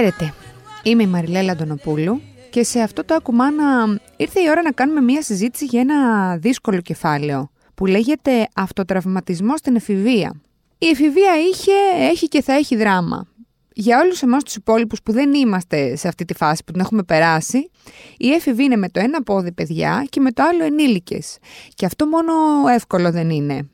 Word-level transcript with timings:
Χαίρετε. 0.00 0.34
Είμαι 0.82 1.02
η 1.02 1.06
Μαριλέλα 1.06 1.52
Αντωνοπούλου 1.52 2.20
και 2.50 2.64
σε 2.64 2.80
αυτό 2.80 3.04
το 3.04 3.14
ακουμάνα 3.14 4.00
ήρθε 4.16 4.40
η 4.40 4.48
ώρα 4.50 4.62
να 4.62 4.70
κάνουμε 4.72 5.00
μία 5.00 5.22
συζήτηση 5.22 5.64
για 5.64 5.80
ένα 5.80 6.36
δύσκολο 6.36 6.80
κεφάλαιο 6.80 7.50
που 7.74 7.86
λέγεται 7.86 8.48
«Αυτοτραυματισμό 8.54 9.56
στην 9.56 9.76
εφηβεία». 9.76 10.40
Η 10.78 10.86
εφηβεία 10.86 11.32
είχε, 11.50 11.72
έχει 12.10 12.28
και 12.28 12.42
θα 12.42 12.52
έχει 12.52 12.76
δράμα. 12.76 13.26
Για 13.72 14.00
όλους 14.00 14.22
εμάς 14.22 14.42
τους 14.42 14.54
υπόλοιπους 14.54 15.02
που 15.02 15.12
δεν 15.12 15.34
είμαστε 15.34 15.96
σε 15.96 16.08
αυτή 16.08 16.24
τη 16.24 16.34
φάση 16.34 16.64
που 16.64 16.72
την 16.72 16.80
έχουμε 16.80 17.02
περάσει, 17.02 17.70
η 18.16 18.32
έφηβη 18.32 18.64
είναι 18.64 18.76
με 18.76 18.88
το 18.88 19.00
ένα 19.00 19.22
πόδι 19.22 19.52
παιδιά 19.52 20.06
και 20.08 20.20
με 20.20 20.32
το 20.32 20.42
άλλο 20.42 20.64
ενήλικες. 20.64 21.38
Και 21.74 21.86
αυτό 21.86 22.06
μόνο 22.06 22.32
εύκολο 22.74 23.10
δεν 23.10 23.30
είναι. 23.30 23.68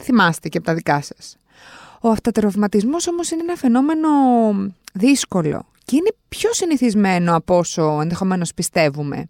Θυμάστε 0.00 0.48
και 0.48 0.58
από 0.58 0.66
τα 0.66 0.74
δικά 0.74 1.00
σας. 1.00 1.36
Ο 2.00 2.08
αυτοτραυματισμό 2.08 2.96
όμως 3.10 3.30
είναι 3.30 3.42
ένα 3.42 3.56
φαινόμενο 3.56 4.08
δύσκολο 4.92 5.66
και 5.84 5.96
είναι 5.96 6.10
πιο 6.28 6.52
συνηθισμένο 6.52 7.36
από 7.36 7.58
όσο 7.58 7.98
ενδεχομένως 8.00 8.54
πιστεύουμε. 8.54 9.28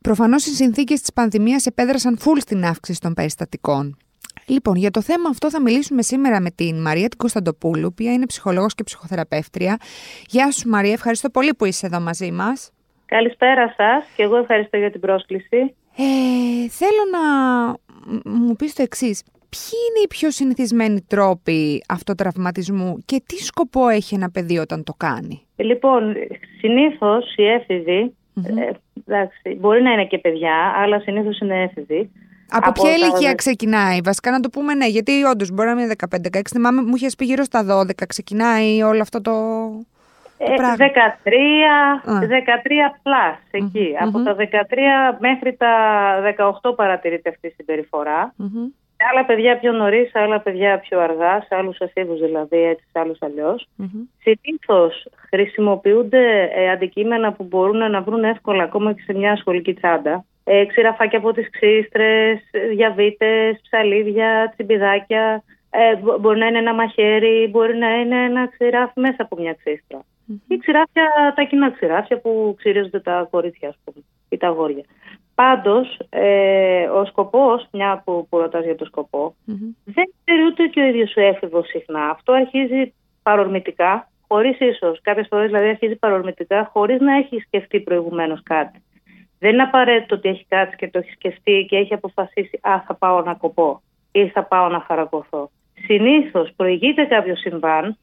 Προφανώς 0.00 0.46
οι 0.46 0.54
συνθήκες 0.54 1.00
της 1.00 1.12
πανδημίας 1.12 1.66
επέδρασαν 1.66 2.18
φουλ 2.18 2.38
στην 2.38 2.64
αύξηση 2.64 3.00
των 3.00 3.14
περιστατικών. 3.14 3.96
Λοιπόν, 4.46 4.76
για 4.76 4.90
το 4.90 5.02
θέμα 5.02 5.28
αυτό 5.28 5.50
θα 5.50 5.60
μιλήσουμε 5.60 6.02
σήμερα 6.02 6.40
με 6.40 6.50
την 6.50 6.80
Μαρία 6.80 7.08
την 7.08 7.18
Κωνσταντοπούλου, 7.18 7.82
η 7.82 7.84
οποία 7.84 8.12
είναι 8.12 8.26
ψυχολόγος 8.26 8.74
και 8.74 8.84
ψυχοθεραπεύτρια. 8.84 9.76
Γεια 10.26 10.50
σου 10.50 10.68
Μαρία, 10.68 10.92
ευχαριστώ 10.92 11.30
πολύ 11.30 11.54
που 11.54 11.64
είσαι 11.64 11.86
εδώ 11.86 12.00
μαζί 12.00 12.30
μας. 12.30 12.70
Καλησπέρα 13.06 13.74
σας 13.76 14.06
και 14.16 14.22
εγώ 14.22 14.36
ευχαριστώ 14.36 14.76
για 14.76 14.90
την 14.90 15.00
πρόσκληση. 15.00 15.74
Ε, 15.96 16.68
θέλω 16.68 17.02
να 17.12 17.20
μου 18.30 18.56
πεις 18.56 18.74
το 18.74 18.82
εξής. 18.82 19.22
Ποιοι 19.54 19.78
είναι 19.88 20.04
οι 20.04 20.08
πιο 20.08 20.30
συνηθισμένοι 20.30 21.00
τρόποι 21.00 21.84
αυτοτραυματισμού 21.88 23.02
και 23.04 23.22
τι 23.26 23.36
σκοπό 23.36 23.88
έχει 23.88 24.14
ένα 24.14 24.30
παιδί 24.30 24.58
όταν 24.58 24.84
το 24.84 24.94
κάνει; 24.96 25.46
Λοιπόν, 25.56 26.14
συνήθως 26.58 27.34
οι 27.36 27.46
εφηβοι 27.46 28.14
ε, 28.34 28.70
εντάξει, 29.06 29.56
μπορεί 29.60 29.82
να 29.82 29.92
είναι 29.92 30.06
και 30.06 30.18
παιδιά, 30.18 30.72
αλλά 30.76 31.00
συνήθως 31.00 31.38
είναι 31.38 31.62
έφηβοι, 31.62 32.10
από, 32.50 32.72
ποια 32.72 32.92
ηλικία 32.94 33.34
ξεκινάει, 33.34 33.98
βασικά 34.04 34.30
να 34.30 34.40
το 34.40 34.48
πούμε 34.48 34.74
ναι, 34.74 34.86
γιατί 34.86 35.22
όντως 35.22 35.50
μπορεί 35.50 35.74
να 35.74 35.82
είναι 35.82 35.94
15-16. 36.14 36.40
Θυμάμαι, 36.50 36.82
μου 36.82 36.94
είχες 36.96 37.14
πει 37.14 37.24
γύρω 37.24 37.44
στα 37.44 37.80
12 37.80 37.90
ξεκινάει 38.08 38.82
όλο 38.82 39.00
αυτό 39.00 39.20
το. 39.20 39.32
Ε, 40.38 40.54
13, 40.54 40.82
13 42.04 42.18
plus 43.02 43.38
εκει 43.50 43.94
Από 44.00 44.22
τα 44.22 44.36
13 44.38 45.16
μέχρι 45.18 45.56
τα 45.56 45.74
18 46.62 46.76
παρατηρείται 46.76 47.28
αυτή 47.28 47.46
η 47.46 47.52
συμπεριφορά. 47.56 48.34
Mm-hmm. 48.38 48.81
Σε 49.02 49.08
άλλα 49.10 49.24
παιδιά 49.24 49.58
πιο 49.58 49.72
νωρίς, 49.72 50.10
σε 50.10 50.18
άλλα 50.18 50.40
παιδιά 50.40 50.78
πιο 50.78 51.00
αργά, 51.00 51.40
σε 51.40 51.54
άλλους 51.54 51.78
εφήβους 51.78 52.20
δηλαδή, 52.20 52.62
έτσι, 52.62 52.84
σε 52.92 52.98
άλλους 52.98 53.18
αλλιώς. 53.20 53.68
Mm-hmm. 53.82 54.06
Συνήθως 54.20 55.06
χρησιμοποιούνται 55.28 56.50
ε, 56.54 56.70
αντικείμενα 56.70 57.32
που 57.32 57.44
μπορούν 57.44 57.90
να 57.90 58.02
βρουν 58.02 58.24
εύκολα 58.24 58.62
ακόμα 58.62 58.92
και 58.92 59.02
σε 59.04 59.12
μια 59.12 59.36
σχολική 59.36 59.74
τσάντα 59.74 60.24
ε, 60.44 60.64
ξηραφάκια 60.64 61.18
από 61.18 61.32
τις 61.32 61.50
ξύστρες, 61.50 62.40
διαβήτες, 62.70 63.60
ψαλίδια, 63.62 64.52
τσιμπιδάκια. 64.54 65.42
Ε, 65.70 66.18
μπορεί 66.20 66.38
να 66.38 66.46
είναι 66.46 66.58
ένα 66.58 66.74
μαχαίρι, 66.74 67.48
μπορεί 67.50 67.76
να 67.76 68.00
είναι 68.00 68.24
ένα 68.24 68.48
ξηράφι 68.48 69.00
μέσα 69.00 69.16
από 69.18 69.36
μια 69.40 69.56
ξύστρα. 69.64 69.98
Mm-hmm. 70.00 70.52
Ή 70.52 70.56
ξηράφια, 70.56 71.32
τα 71.36 71.42
κοινά 71.42 71.70
ξηράφια 71.70 72.18
που 72.18 72.54
ξυρίζονται 72.58 73.00
τα 73.00 73.28
κορίτσια, 73.30 73.68
ας 73.68 73.78
πούμε, 73.84 74.04
ή 74.28 74.36
τα 74.36 74.46
αγόρια. 74.48 74.84
Πάντως, 75.42 75.98
ε, 76.08 76.84
ο 76.88 77.04
σκοπός, 77.04 77.66
μια 77.72 78.02
που, 78.04 78.26
που 78.28 78.38
ρωτάς 78.38 78.64
για 78.64 78.76
το 78.76 78.84
σκοπο 78.84 79.34
δεν 79.84 80.12
ξέρει 80.24 80.42
ούτε 80.46 80.66
και 80.66 80.80
ο 80.80 80.84
ίδιος 80.84 81.16
ο 81.16 81.20
έφηβος 81.20 81.66
συχνά. 81.66 82.10
Αυτό 82.10 82.32
αρχίζει 82.32 82.94
παρορμητικά, 83.22 84.08
χωρίς 84.28 84.60
ίσως, 84.60 85.00
κάποιες 85.02 85.26
φορές 85.30 85.46
δηλαδή 85.46 85.68
αρχίζει 85.68 85.96
παρορμητικά, 85.96 86.70
χωρίς 86.72 87.00
να 87.00 87.16
έχει 87.16 87.38
σκεφτεί 87.46 87.80
προηγουμένως 87.80 88.42
κάτι. 88.42 88.82
Δεν 89.38 89.52
είναι 89.52 89.62
απαραίτητο 89.62 90.14
ότι 90.14 90.28
έχει 90.28 90.44
κάτσει 90.48 90.76
και 90.76 90.88
το 90.88 90.98
έχει 90.98 91.10
σκεφτεί 91.10 91.66
και 91.68 91.76
έχει 91.76 91.94
αποφασίσει 91.94 92.60
«Α, 92.62 92.82
θα 92.86 92.94
πάω 92.94 93.20
να 93.22 93.34
κοπώ» 93.34 93.82
ή 94.12 94.28
«Θα 94.28 94.44
πάω 94.44 94.68
να 94.68 94.80
χαρακωθώ». 94.80 95.50
Συνήθως 95.86 96.52
προηγείται 96.56 97.04
κάποιο 97.04 97.36
συμβάν 97.36 97.98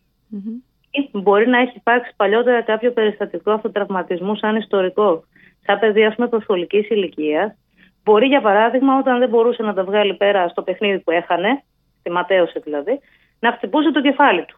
ή 0.92 1.10
μπορεί 1.12 1.48
να 1.48 1.60
έχει 1.60 1.74
υπάρξει 1.76 2.14
παλιότερα 2.16 2.62
κάποιο 2.62 2.92
περιστατικό 2.92 3.52
αυτοτραυματισμού 3.52 4.36
σαν 4.36 4.56
ιστορικό. 4.56 5.24
Σαν 5.66 5.80
παιδί, 5.80 6.06
ας 6.06 6.16
πούμε, 6.16 6.28
προσχολικής 6.28 6.90
ηλικίας, 6.90 7.56
μπορεί 8.04 8.28
για 8.28 8.42
παράδειγμα, 8.42 8.98
όταν 8.98 9.20
δεν 9.20 9.30
μπορούσε 9.30 9.64
να 9.64 9.74
τα 9.74 9.84
βγάλει 9.84 10.14
πέρα 10.14 10.48
στο 10.48 10.62
παιχνίδι 10.62 11.00
που 11.00 11.12
έχανε, 11.12 11.64
στη 12.00 12.12
ματέωση 12.12 12.60
δηλαδή, 12.60 13.00
να 13.40 13.52
χτυπούσε 13.52 13.92
το 13.92 14.02
κεφάλι 14.02 14.46
του. 14.46 14.58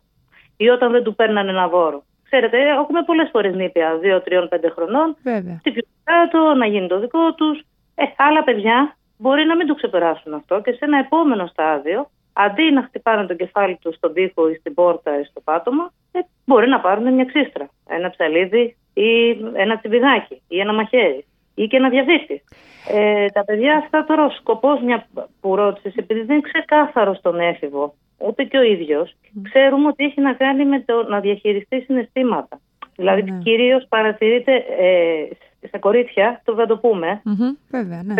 Ή 0.57 0.69
όταν 0.69 0.91
δεν 0.91 1.03
του 1.03 1.15
παίρνανε 1.15 1.49
ένα 1.49 1.67
δώρο. 1.67 2.03
Ξέρετε, 2.23 2.57
έχουμε 2.69 3.03
πολλές 3.03 3.29
φορές 3.31 3.55
νήπια 3.55 3.99
2, 4.01 4.21
3, 4.21 4.47
5 4.49 4.69
χρονών. 4.75 5.15
Βέβαια. 5.23 5.61
κάτω, 6.03 6.53
να 6.53 6.65
γίνει 6.65 6.87
το 6.87 6.99
δικό 6.99 7.33
τους. 7.33 7.59
Ε, 7.95 8.03
άλλα 8.17 8.43
παιδιά 8.43 8.95
μπορεί 9.17 9.45
να 9.45 9.55
μην 9.55 9.67
το 9.67 9.75
ξεπεράσουν 9.75 10.33
αυτό 10.33 10.61
και 10.61 10.71
σε 10.71 10.79
ένα 10.81 10.97
επόμενο 10.97 11.45
στάδιο, 11.45 12.09
αντί 12.33 12.71
να 12.71 12.81
χτυπάνε 12.83 13.25
το 13.25 13.33
κεφάλι 13.33 13.77
τους 13.81 13.95
στον 13.95 14.13
τοίχο 14.13 14.49
ή 14.49 14.55
στην 14.55 14.73
πόρτα 14.73 15.19
ή 15.19 15.23
στο 15.23 15.41
πάτωμα, 15.41 15.93
ε, 16.11 16.19
μπορεί 16.45 16.67
να 16.67 16.79
πάρουν 16.79 17.13
μια 17.13 17.25
ξύστρα. 17.25 17.69
Ένα 17.87 18.09
ψαλίδι 18.09 18.77
ή 18.93 19.29
ένα 19.53 19.77
τσιμπιδάκι 19.77 20.41
ή 20.47 20.59
ένα 20.59 20.73
μαχαίρι 20.73 21.25
ή 21.55 21.67
και 21.67 21.77
ένα 21.77 21.89
διαβήτη. 21.89 22.43
Ε, 22.87 23.25
τα 23.27 23.43
παιδιά 23.43 23.77
αυτά 23.77 24.03
τώρα, 24.03 24.25
ο 24.25 24.29
σκοπός 24.29 24.81
μια 24.81 25.07
που 25.41 25.55
ρώτησες, 25.55 25.95
επειδή 25.95 26.21
δεν 26.21 26.35
είναι 26.35 26.49
ξεκάθαρος 26.51 27.17
στον 27.17 27.39
έφηβο, 27.39 27.93
ούτε 28.17 28.43
και 28.43 28.57
ο 28.57 28.61
ίδιος, 28.61 29.15
ξέρουμε 29.41 29.87
ότι 29.87 30.03
έχει 30.03 30.21
να 30.21 30.33
κάνει 30.33 30.65
με 30.65 30.79
το 30.79 31.03
να 31.03 31.19
διαχειριστεί 31.19 31.79
συναισθήματα. 31.81 32.59
Δηλαδή, 32.95 33.21
ναι. 33.21 33.37
κυρίως 33.37 33.85
παρατηρείται 33.89 34.55
ε, 34.79 35.67
στα 35.67 35.79
κορίτσια, 35.79 36.41
το 36.45 36.53
θα 36.53 36.65
το 36.65 36.77
πούμε. 36.77 37.21
Mm-hmm, 37.25 37.57
βέβαια, 37.69 38.03
ναι. 38.03 38.13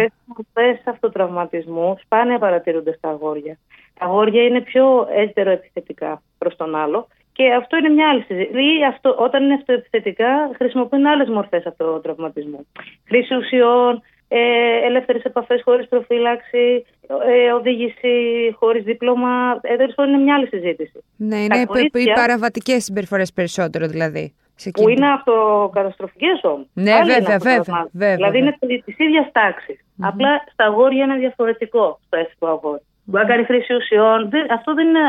Πες 0.54 0.82
αυτοτραυματισμού 0.86 1.98
σπάνια 2.04 2.40
παρατηρούνται 2.40 2.94
στα 2.94 3.10
αγόρια. 3.10 3.58
Τα 4.00 4.06
αγόρια 4.06 4.44
είναι 4.44 4.62
πιο 4.62 5.08
επιθετικά 5.36 6.22
προς 6.38 6.56
τον 6.56 6.76
άλλο 6.76 7.08
και 7.34 7.54
αυτό 7.54 7.78
είναι 7.78 7.90
μια 7.90 8.10
άλλη 8.10 8.22
συζήτηση. 8.22 8.84
Αυτό, 8.88 9.16
όταν 9.20 9.44
είναι 9.44 9.54
αυτοεπιθετικά, 9.54 10.52
χρησιμοποιούν 10.56 11.06
άλλες 11.06 11.30
μορφές 11.30 11.66
αυτοτραυματισμού. 11.66 12.68
Χρήση 13.08 13.36
ουσιών, 13.36 14.02
ε, 14.28 14.40
ελεύθερες 14.86 15.24
επαφές 15.24 15.62
χωρίς 15.64 15.88
προφύλαξη, 15.88 16.86
ε, 17.28 17.52
οδήγηση 17.52 18.14
χωρίς 18.60 18.84
δίπλωμα. 18.84 19.60
Ε, 19.62 19.74
είναι 20.08 20.18
μια 20.18 20.36
άλλη 20.36 20.48
συζήτηση. 20.48 21.04
Ναι, 21.16 21.38
είναι 21.44 21.66
κορίτσια, 21.66 22.02
οι 22.02 22.14
παραβατικές 22.14 22.84
συμπεριφορές 22.84 23.34
περισσότερο 23.34 23.88
δηλαδή. 23.88 24.34
Που 24.72 24.90
είναι 24.90 25.08
αυτοκαταστροφικές 25.08 26.40
όμως. 26.44 26.68
Ναι, 26.74 26.94
βέβαια, 27.06 27.38
βέβαια, 27.38 27.90
βέβαια, 27.92 28.16
Δηλαδή 28.16 28.38
είναι 28.38 28.58
τη 28.60 29.04
ίδια 29.04 29.30
τάξη. 29.32 29.80
Mm-hmm. 29.80 30.08
Απλά 30.10 30.44
στα 30.52 30.66
αγόρια 30.66 31.04
είναι 31.04 31.16
διαφορετικό 31.16 32.00
στο 32.06 32.18
εύκολο 32.18 32.52
αγόρι. 32.52 32.82
Mm-hmm. 32.82 33.04
Μπορεί 33.04 33.24
να 33.24 33.30
κάνει 33.30 33.44
χρήση 33.44 33.74
ουσιών. 33.74 34.30
Αυτό 34.52 34.74
δεν 34.74 34.88
είναι 34.88 35.00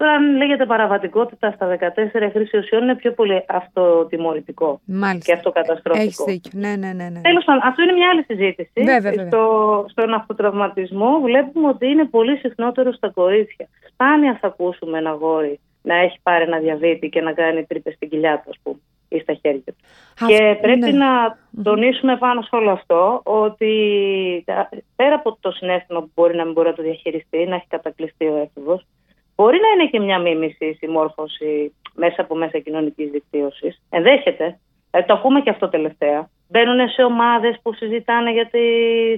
Τώρα, 0.00 0.12
αν 0.12 0.36
λέγεται 0.36 0.66
παραβατικότητα 0.66 1.50
στα 1.50 1.78
14 1.80 2.30
χρήση 2.32 2.56
ουσιών, 2.58 2.82
είναι 2.82 2.94
πιο 2.94 3.12
πολύ 3.12 3.44
αυτοτιμωρητικό 3.48 4.80
Μάλιστα. 4.84 5.24
και 5.24 5.32
αυτοκαταστροφικό. 5.32 6.04
Έχεις 6.04 6.24
δίκιο. 6.26 6.50
Ναι, 6.54 6.76
ναι, 6.76 6.92
ναι. 6.92 7.08
ναι. 7.08 7.20
Τέλος 7.20 7.44
πάντων, 7.44 7.62
αυτό 7.64 7.82
είναι 7.82 7.92
μια 7.92 8.08
άλλη 8.12 8.22
συζήτηση. 8.22 8.70
Βέβαια, 8.74 9.00
βέβαια. 9.00 9.26
Στο, 9.26 9.44
στον 9.88 10.14
αυτοτραυματισμό 10.14 11.20
βλέπουμε 11.20 11.68
ότι 11.68 11.86
είναι 11.86 12.04
πολύ 12.04 12.36
συχνότερο 12.36 12.92
στα 12.92 13.08
κορίτσια. 13.08 13.68
Σπάνια 13.92 14.38
θα 14.40 14.46
ακούσουμε 14.46 14.98
ένα 14.98 15.10
γόρι 15.10 15.60
να 15.82 15.94
έχει 15.94 16.18
πάρει 16.22 16.42
ένα 16.44 16.58
διαβήτη 16.58 17.08
και 17.08 17.20
να 17.20 17.32
κάνει 17.32 17.64
τρύπες 17.64 17.94
στην 17.94 18.08
κοιλιά 18.08 18.42
του, 18.44 18.50
ας 18.50 18.56
πούμε, 18.62 18.78
ή 19.08 19.18
στα 19.18 19.32
χέρια 19.32 19.62
του. 19.64 19.74
Και 20.26 20.58
πρέπει 20.60 20.92
ναι. 20.92 21.04
να 21.04 21.38
τονίσουμε 21.62 22.16
πάνω 22.16 22.42
σε 22.42 22.48
όλο 22.52 22.70
αυτό 22.70 23.20
ότι 23.24 23.74
πέρα 24.96 25.14
από 25.14 25.36
το 25.40 25.50
συνέστημα 25.50 26.00
που 26.00 26.10
μπορεί 26.14 26.36
να 26.36 26.44
μην 26.44 26.52
μπορεί 26.52 26.68
να 26.68 26.74
το 26.74 26.82
διαχειριστεί, 26.82 27.46
να 27.46 27.54
έχει 27.54 27.66
κατακλειστεί 27.68 28.24
ο 28.24 28.36
έφηβος, 28.36 28.86
Μπορεί 29.40 29.58
να 29.60 29.68
είναι 29.68 29.90
και 29.90 30.00
μια 30.00 30.18
μίμηση 30.18 30.64
η 30.66 30.74
συμμόρφωση 30.74 31.74
μέσα 31.94 32.22
από 32.22 32.34
μέσα 32.34 32.58
κοινωνικής 32.58 33.10
δικτύωσης. 33.10 33.82
Ενδέχεται. 33.90 34.58
Ε, 34.90 35.02
το 35.02 35.12
ακούμε 35.12 35.40
και 35.40 35.50
αυτό 35.50 35.68
τελευταία. 35.68 36.28
Μπαίνουν 36.48 36.88
σε 36.88 37.02
ομάδες 37.02 37.58
που 37.62 37.74
συζητάνε 37.74 38.32
γιατί 38.32 38.60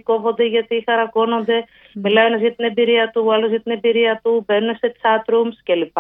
κόβονται, 0.05 0.45
γιατί 0.45 0.83
χαρακώνονται. 0.87 1.65
Mm. 1.65 2.01
Μιλάει 2.03 2.27
ένας 2.27 2.41
για 2.41 2.55
την 2.55 2.65
εμπειρία 2.65 3.11
του, 3.11 3.23
ο 3.27 3.33
άλλος 3.33 3.51
για 3.51 3.61
την 3.61 3.73
εμπειρία 3.73 4.21
του. 4.23 4.45
Μπαίνουν 4.47 4.77
σε 4.77 4.95
chat 5.03 5.35
rooms 5.35 5.57
κλπ. 5.63 5.97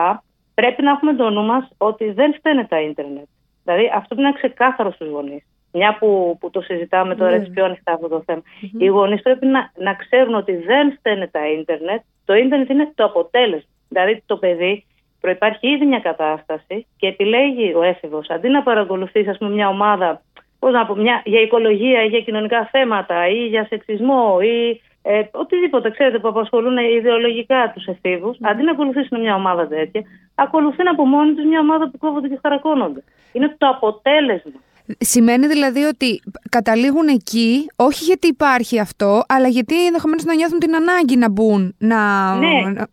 Πρέπει 0.54 0.82
να 0.82 0.90
έχουμε 0.90 1.14
το 1.14 1.30
νου 1.30 1.42
μας 1.42 1.68
ότι 1.78 2.10
δεν 2.10 2.34
φταίνε 2.34 2.64
τα 2.64 2.80
ίντερνετ. 2.80 3.26
Δηλαδή 3.64 3.90
αυτό 3.94 4.14
είναι 4.18 4.32
ξεκάθαρο 4.32 4.90
στους 4.90 5.08
γονείς. 5.08 5.44
Μια 5.72 5.96
που, 5.98 6.36
που 6.40 6.50
το 6.50 6.60
συζητάμε 6.60 7.14
τώρα 7.14 7.34
έτσι 7.34 7.50
πιο 7.50 7.64
ανοιχτά 7.64 7.92
αυτό 7.92 8.08
το 8.08 8.22
θεμα 8.26 8.42
Οι 8.78 8.86
γονείς 8.86 9.22
πρέπει 9.22 9.46
να, 9.46 9.70
να 9.76 9.94
ξέρουν 9.94 10.34
ότι 10.34 10.56
δεν 10.56 10.92
φταίνε 10.92 11.26
τα 11.26 11.50
ίντερνετ. 11.50 12.00
Το 12.24 12.34
ίντερνετ 12.34 12.68
είναι 12.68 12.92
το 12.94 13.04
αποτέλεσμα. 13.04 13.70
Δηλαδή 13.92 14.22
το 14.26 14.36
παιδί 14.36 14.84
προπάρχει 15.20 15.68
ήδη 15.68 15.86
μια 15.86 16.00
κατάσταση 16.00 16.86
και 16.96 17.06
επιλέγει 17.06 17.74
ο 17.74 17.82
έφηβος 17.82 18.30
αντί 18.30 18.48
να 18.48 18.62
παρακολουθήσει 18.62 19.28
ας 19.28 19.38
πούμε, 19.38 19.50
μια 19.50 19.68
ομάδα 19.68 20.22
πώς 20.58 20.72
να 20.72 20.86
πω, 20.86 20.94
μια, 20.94 21.22
για 21.24 21.40
οικολογία 21.40 22.04
ή 22.04 22.06
για 22.06 22.20
κοινωνικά 22.20 22.68
θέματα 22.70 23.28
ή 23.28 23.46
για 23.46 23.66
σεξισμό 23.66 24.38
ή 24.42 24.80
ε, 25.02 25.22
οτιδήποτε 25.30 25.90
ξέρετε 25.90 26.18
που 26.18 26.28
απασχολούν 26.28 26.76
ιδεολογικά 26.76 27.72
τους 27.74 27.86
εφήβους, 27.86 28.36
αντί 28.40 28.62
να 28.62 28.70
ακολουθήσουν 28.70 29.20
μια 29.20 29.34
ομάδα 29.34 29.68
τέτοια, 29.68 30.02
ακολουθούν 30.34 30.88
από 30.88 31.06
μόνοι 31.06 31.34
τους 31.34 31.44
μια 31.44 31.60
ομάδα 31.60 31.90
που 31.90 31.98
κόβονται 31.98 32.28
και 32.28 32.38
χαρακώνονται. 32.42 33.02
Είναι 33.32 33.54
το 33.58 33.68
αποτέλεσμα. 33.68 34.60
Σημαίνει 34.98 35.46
δηλαδή 35.46 35.82
ότι 35.82 36.22
καταλήγουν 36.50 37.08
εκεί, 37.08 37.66
όχι 37.76 38.04
γιατί 38.04 38.26
υπάρχει 38.26 38.78
αυτό, 38.78 39.22
αλλά 39.28 39.48
γιατί 39.48 39.86
ενδεχομένως 39.86 40.24
να 40.24 40.34
νιώθουν 40.34 40.58
την 40.58 40.74
ανάγκη 40.74 41.16
να 41.16 41.30
μπουν. 41.30 41.74
Να... 41.78 42.34
Ναι, 42.34 42.48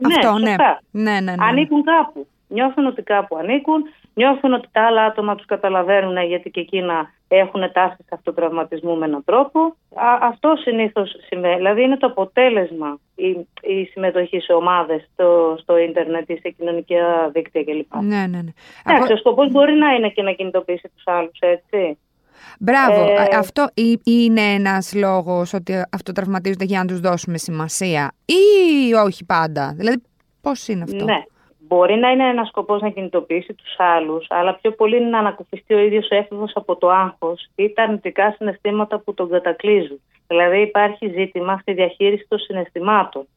αυτό, 0.06 0.38
ναι, 0.38 0.50
ναι. 0.50 0.56
ναι, 0.92 1.12
ναι, 1.12 1.20
ναι. 1.20 1.34
Ανήκουν 1.40 1.84
κάπου. 1.84 2.28
Νιώθουν 2.48 2.86
ότι 2.86 3.02
κάπου 3.02 3.38
ανήκουν, 3.38 3.84
νιώθουν 4.20 4.54
ότι 4.54 4.68
τα 4.72 4.82
άλλα 4.86 5.04
άτομα 5.04 5.36
τους 5.36 5.46
καταλαβαίνουν 5.46 6.18
γιατί 6.18 6.50
και 6.50 6.60
εκείνα 6.60 7.12
έχουν 7.28 7.72
τάσεις 7.74 8.06
αυτοτραυματισμού 8.10 8.96
με 8.98 9.06
έναν 9.06 9.24
τρόπο. 9.26 9.60
Α, 9.94 10.10
αυτό 10.22 10.54
συνήθως 10.56 11.16
σημαίνει, 11.28 11.56
δηλαδή 11.56 11.82
είναι 11.82 11.98
το 11.98 12.08
αποτέλεσμα 12.08 13.00
η, 13.16 13.30
η 13.62 13.84
συμμετοχή 13.92 14.40
σε 14.40 14.54
ομάδες 14.54 15.10
στο, 15.14 15.58
στο 15.62 15.78
ίντερνετ 15.78 16.30
ή 16.30 16.38
σε 16.42 16.50
κοινωνικά 16.50 17.30
δίκτυα 17.34 17.64
κλπ. 17.64 17.96
Ναι, 17.96 18.28
ναι, 18.28 18.42
ναι. 18.42 18.54
Εντάξει, 18.86 19.14
ο 19.14 19.18
σκοπός 19.18 19.52
μπορεί 19.52 19.74
να 19.74 19.94
είναι 19.94 20.10
και 20.10 20.22
να 20.22 20.32
κινητοποιήσει 20.32 20.92
τους 20.96 21.04
άλλους, 21.06 21.40
έτσι. 21.40 21.98
Μπράβο. 22.60 23.02
Ε, 23.02 23.36
αυτό 23.36 23.68
είναι 24.04 24.42
ένας 24.42 24.94
λόγος 24.96 25.54
ότι 25.54 25.74
αυτοτραυματίζονται 25.92 26.66
για 26.66 26.80
να 26.80 26.86
τους 26.86 27.00
δώσουμε 27.00 27.38
σημασία 27.38 28.12
ή 28.26 28.94
όχι 28.94 29.26
πάντα; 29.26 29.74
Δηλαδή 29.76 30.02
πώς 30.42 30.68
είναι 30.68 30.84
αυτό; 30.84 31.04
Ναι. 31.04 31.24
Μπορεί 31.70 31.96
να 31.96 32.10
είναι 32.12 32.28
ένας 32.28 32.48
σκοπός 32.48 32.82
να 32.82 32.90
κινητοποιήσει 32.90 33.54
τους 33.54 33.76
άλλους, 33.78 34.26
αλλά 34.30 34.56
πιο 34.56 34.72
πολύ 34.72 34.98
είναι 34.98 35.10
να 35.10 35.20
ανακουφιστεί 35.20 35.74
ο 35.74 35.80
ίδιος 35.80 36.10
έφηβος 36.10 36.52
από 36.56 36.76
το 36.76 36.90
άγχος 36.90 37.50
ή 37.56 37.74
τα 37.74 37.84
αρνητικά 37.84 38.32
συναισθήματα 38.32 39.00
που 39.00 39.14
τον 39.14 39.30
κατακλείζουν. 39.30 40.02
Δηλαδή, 40.28 40.62
υπάρχει 40.62 41.10
ζήτημα 41.10 41.58
στη 41.58 41.74
διαχείριση 41.74 42.26
των 42.28 42.40
συναισθηματων 42.40 43.28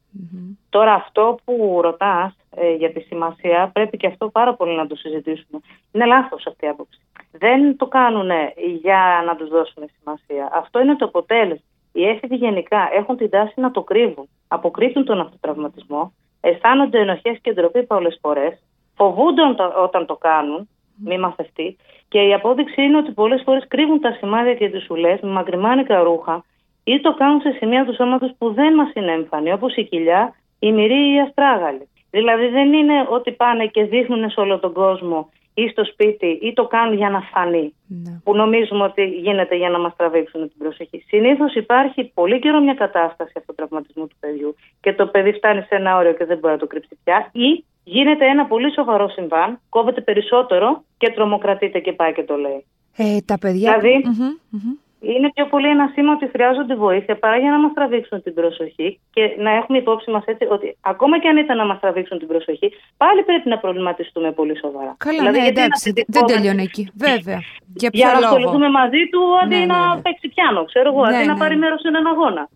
Τώρα, 0.69 0.93
αυτό 0.93 1.37
που 1.43 1.79
ρωτάς 1.81 2.35
ε, 2.55 2.73
για 2.75 2.91
τη 2.91 2.99
σημασία, 2.99 3.69
πρέπει 3.73 3.97
και 3.97 4.07
αυτό 4.07 4.29
πάρα 4.29 4.53
πολύ 4.53 4.75
να 4.75 4.87
το 4.87 4.95
συζητήσουμε. 4.95 5.59
Είναι 5.91 6.05
λάθος 6.05 6.47
αυτή 6.47 6.65
η 6.65 6.67
άποψη. 6.67 6.99
Δεν 7.31 7.77
το 7.77 7.87
κάνουν 7.87 8.29
για 8.81 9.23
να 9.25 9.35
τους 9.35 9.49
δώσουν 9.49 9.83
σημασία. 9.99 10.49
Αυτό 10.53 10.79
είναι 10.79 10.95
το 10.95 11.05
αποτέλεσμα. 11.05 11.65
Οι 11.91 12.07
έφηβοι 12.07 12.35
γενικά 12.35 12.89
έχουν 12.93 13.17
την 13.17 13.29
τάση 13.29 13.59
να 13.59 13.71
το 13.71 13.81
κρύβουν. 13.81 14.29
Αποκρύπτουν 14.47 15.05
τον 15.05 15.19
αυτοτραυματισμό 15.19 16.13
αισθάνονται 16.45 16.99
ενοχές 16.99 17.37
και 17.41 17.53
ντροπή 17.53 17.83
πολλές 17.83 18.17
φορές, 18.21 18.53
φοβούνται 18.95 19.41
όταν 19.83 20.05
το 20.05 20.15
κάνουν, 20.15 20.69
μη 21.05 21.17
μαθευτεί, 21.17 21.77
και 22.07 22.19
η 22.19 22.33
απόδειξη 22.33 22.81
είναι 22.81 22.97
ότι 22.97 23.11
πολλές 23.11 23.41
φορές 23.45 23.63
κρύβουν 23.67 23.99
τα 23.99 24.11
σημάδια 24.11 24.55
και 24.55 24.69
τις 24.69 24.89
ουλές 24.89 25.19
με 25.21 25.29
μακριμάνικα 25.29 26.03
ρούχα 26.03 26.43
ή 26.83 27.01
το 27.01 27.13
κάνουν 27.13 27.41
σε 27.41 27.51
σημεία 27.51 27.85
του 27.85 27.93
σώματος 27.93 28.31
που 28.37 28.53
δεν 28.53 28.73
μας 28.73 28.91
είναι 28.93 29.11
εμφανή, 29.11 29.51
όπως 29.51 29.75
η 29.75 29.83
κοιλιά, 29.83 30.35
η 30.59 30.71
μυρή 30.71 31.09
ή 31.09 31.13
η 31.13 31.19
αστράγαλη. 31.19 31.87
Δηλαδή 32.11 32.47
δεν 32.47 32.73
είναι 32.73 33.07
ότι 33.09 33.31
πάνε 33.31 33.65
και 33.65 33.83
δείχνουν 33.83 34.29
σε 34.29 34.39
όλο 34.39 34.59
τον 34.59 34.73
κόσμο 34.73 35.29
ή 35.53 35.67
στο 35.67 35.85
σπίτι 35.85 36.27
ή 36.41 36.53
το 36.53 36.67
κάνουν 36.67 36.95
για 36.95 37.09
να 37.09 37.21
φανεί. 37.21 37.73
Ναι. 37.87 38.19
Που 38.23 38.35
νομίζουμε 38.35 38.83
ότι 38.83 39.05
γίνεται 39.05 39.55
για 39.55 39.69
να 39.69 39.79
μας 39.79 39.95
τραβήξουν 39.95 40.41
την 40.41 40.57
προσοχή. 40.57 41.03
Συνήθως 41.07 41.55
υπάρχει 41.55 42.11
πολύ 42.13 42.39
καιρό 42.39 42.59
μια 42.61 42.73
κατάσταση 42.73 43.33
αυτοτραυματισμού 43.37 44.07
του 44.07 44.15
παιδιού 44.19 44.55
και 44.81 44.93
το 44.93 45.07
παιδί 45.07 45.31
φτάνει 45.31 45.61
σε 45.61 45.75
ένα 45.75 45.97
όριο 45.97 46.13
και 46.13 46.25
δεν 46.25 46.37
μπορεί 46.37 46.53
να 46.53 46.59
το 46.59 46.67
κρύψει 46.67 46.97
πια. 47.03 47.29
Ή 47.31 47.63
γίνεται 47.83 48.25
ένα 48.25 48.45
πολύ 48.45 48.73
σοβαρό 48.73 49.09
συμβάν, 49.09 49.59
κόβεται 49.69 50.01
περισσότερο 50.01 50.83
και 50.97 51.11
τρομοκρατείται 51.11 51.79
και 51.79 51.93
πάει 51.93 52.13
και 52.13 52.23
το 52.23 52.35
λέει. 52.35 52.65
Ε, 52.97 53.17
τα 53.25 53.37
παιδιά. 53.37 53.79
Δηλαδή, 53.79 54.03
είναι 55.11 55.31
πιο 55.35 55.45
πολύ 55.45 55.67
ένα 55.67 55.91
σήμα 55.93 56.11
ότι 56.11 56.27
χρειάζονται 56.33 56.75
βοήθεια 56.75 57.15
παρά 57.19 57.37
για 57.37 57.51
να 57.51 57.59
μας 57.59 57.73
τραβήξουν 57.73 58.23
την 58.23 58.33
προσοχή 58.33 58.99
και 59.13 59.23
να 59.37 59.51
έχουμε 59.51 59.77
υπόψη 59.77 60.11
μας 60.11 60.23
έτσι 60.25 60.47
ότι 60.49 60.77
ακόμα 60.81 61.19
και 61.19 61.27
αν 61.27 61.37
ήταν 61.37 61.57
να 61.57 61.65
μας 61.65 61.79
τραβήξουν 61.79 62.17
την 62.17 62.27
προσοχή, 62.27 62.71
πάλι 62.97 63.23
πρέπει 63.23 63.49
να 63.49 63.57
προβληματιστούμε 63.57 64.31
πολύ 64.31 64.57
σοβαρά. 64.57 64.95
Καλά, 64.97 65.17
δηλαδή, 65.17 65.39
ναι, 65.39 65.47
εντάξει, 65.47 65.93
δεν 66.07 66.25
τελειώνει 66.25 66.63
εκεί. 66.63 66.91
Βέβαια. 66.95 67.39
Για, 67.75 67.89
για 67.93 68.07
να 68.07 68.17
ασχοληθούμε 68.17 68.69
μαζί 68.69 69.01
του 69.11 69.21
αντί 69.43 69.55
ναι, 69.55 69.65
να 69.65 69.87
ναι, 69.87 69.95
ναι. 69.95 70.01
παίξει 70.01 70.27
πιάνο, 70.27 70.63
ξέρω 70.65 70.89
εγώ, 70.89 71.01
αντί 71.01 71.15
ναι, 71.15 71.23
να 71.23 71.35
πάρει 71.35 71.55
μέρος 71.55 71.79
σε 71.81 71.87
έναν 71.87 72.05
αγώνα. 72.07 72.49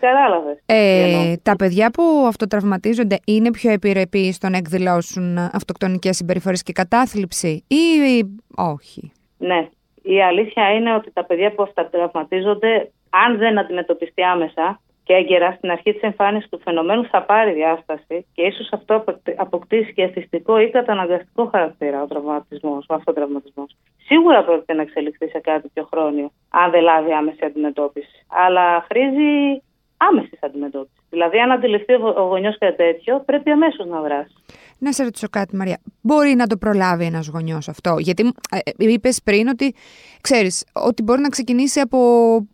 Κατάλαβες. 0.00 0.62
Ε, 0.66 1.34
τα 1.42 1.56
παιδιά 1.56 1.90
που 1.90 2.24
αυτοτραυματίζονται 2.26 3.18
είναι 3.26 3.50
πιο 3.50 3.70
επιρρεπεί 3.70 4.32
στο 4.32 4.48
να 4.48 4.56
εκδηλώσουν 4.56 5.38
αυτοκτονικές 5.38 6.16
συμπεριφορές 6.16 6.62
και 6.62 6.72
κατάθλιψη, 6.72 7.64
ή 7.66 8.24
όχι; 8.56 9.12
Ναι, 9.38 9.68
η 10.02 10.22
αλήθεια 10.22 10.74
είναι 10.74 10.94
ότι 10.94 11.10
τα 11.12 11.24
παιδιά 11.24 11.52
που 11.52 11.62
αυτοτραυματίζονται, 11.62 12.90
αν 13.10 13.36
δεν 13.36 13.58
αντιμετωπιστεί 13.58 14.22
άμεσα 14.22 14.80
και 15.04 15.12
έγκαιρα 15.14 15.52
στην 15.56 15.70
αρχή 15.70 15.92
της 15.92 16.02
εμφάνισης 16.02 16.50
του 16.50 16.60
φαινομένου, 16.64 17.04
θα 17.04 17.22
πάρει 17.22 17.52
διάσταση 17.52 18.26
και 18.34 18.42
ίσως 18.42 18.68
αυτό 18.72 19.04
αποκτήσει 19.36 19.92
και 19.92 20.02
αισθητικό 20.02 20.58
ή 20.58 20.70
καταναγκαστικό 20.70 21.46
χαρακτήρα 21.46 22.02
ο 22.02 22.06
τραυματισμός, 22.06 22.86
ο 22.88 22.94
αυτοτραυματισμός. 22.94 23.76
Σίγουρα 24.04 24.44
πρόκειται 24.44 24.74
να 24.74 24.82
εξελιχθεί 24.82 25.28
σε 25.28 25.38
κάτι 25.38 25.68
πιο 25.74 25.88
χρόνιο, 25.92 26.30
αν 26.50 26.70
δεν 26.70 26.82
λάβει 26.82 27.12
άμεση 27.12 27.44
αντιμετώπιση. 27.44 28.26
Αλλά 28.28 28.86
χρήζει 28.88 29.62
άμεσης 30.08 30.38
αντιμετώπισης. 30.42 30.98
Δηλαδή, 31.10 31.38
αν 31.38 31.50
αντιληφθεί 31.50 31.92
ο 31.92 32.26
γονιός 32.28 32.58
κάτι 32.58 32.76
τέτοιο, 32.76 33.22
πρέπει 33.26 33.50
αμέσως 33.50 33.86
να 33.86 34.00
δράσει. 34.00 34.34
Να 34.78 34.92
σε 34.92 35.02
ρωτήσω 35.02 35.28
κάτι, 35.28 35.56
Μαρία. 35.56 35.78
Μπορεί 36.00 36.34
να 36.34 36.46
το 36.46 36.56
προλάβει 36.56 37.04
ένας 37.04 37.28
γονιός 37.28 37.68
αυτό; 37.68 37.96
Γιατί 37.98 38.32
ε, 38.50 38.58
ε 38.84 38.90
είπες 38.92 39.20
πριν 39.24 39.48
ότι 39.48 39.74
ξέρεις 40.20 40.66
ότι 40.72 41.02
μπορεί 41.02 41.20
να 41.20 41.28
ξεκινήσει 41.28 41.80
από 41.80 41.98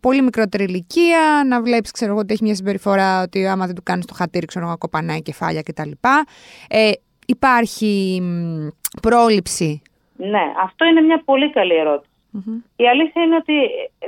πολύ 0.01 0.23
μικρότερη 0.23 0.65
ηλικία, 0.65 1.43
να 1.47 1.63
βλέπεις, 1.63 1.91
ξέρω 1.91 2.11
εγώ, 2.11 2.21
ότι 2.21 2.33
έχει 2.33 2.43
μια 2.45 2.55
συμπεριφορά 2.55 3.23
ότι 3.23 3.47
άμα 3.47 3.67
δεν 3.67 3.75
του 3.75 3.83
κάνεις 3.83 4.07
το 4.07 4.15
χατήρι, 4.15 4.47
ξέρω 4.47 4.67
εγώ, 4.67 4.79
κοπανάει 4.79 5.23
κεφάλια 5.23 5.63
κτλ. 5.63 5.91
Ε, 6.69 6.91
υπάρχει 7.27 8.23
πρόληψη; 9.03 9.83
Ναι, 10.17 10.43
αυτό 10.63 10.85
είναι 10.85 11.01
μια 11.01 11.23
πολύ 11.25 11.51
καλή 11.51 11.75
ερώτηση. 11.75 12.11
Η 12.77 12.89
αλήθεια 12.89 13.23
είναι 13.23 13.37
ότι 13.37 13.53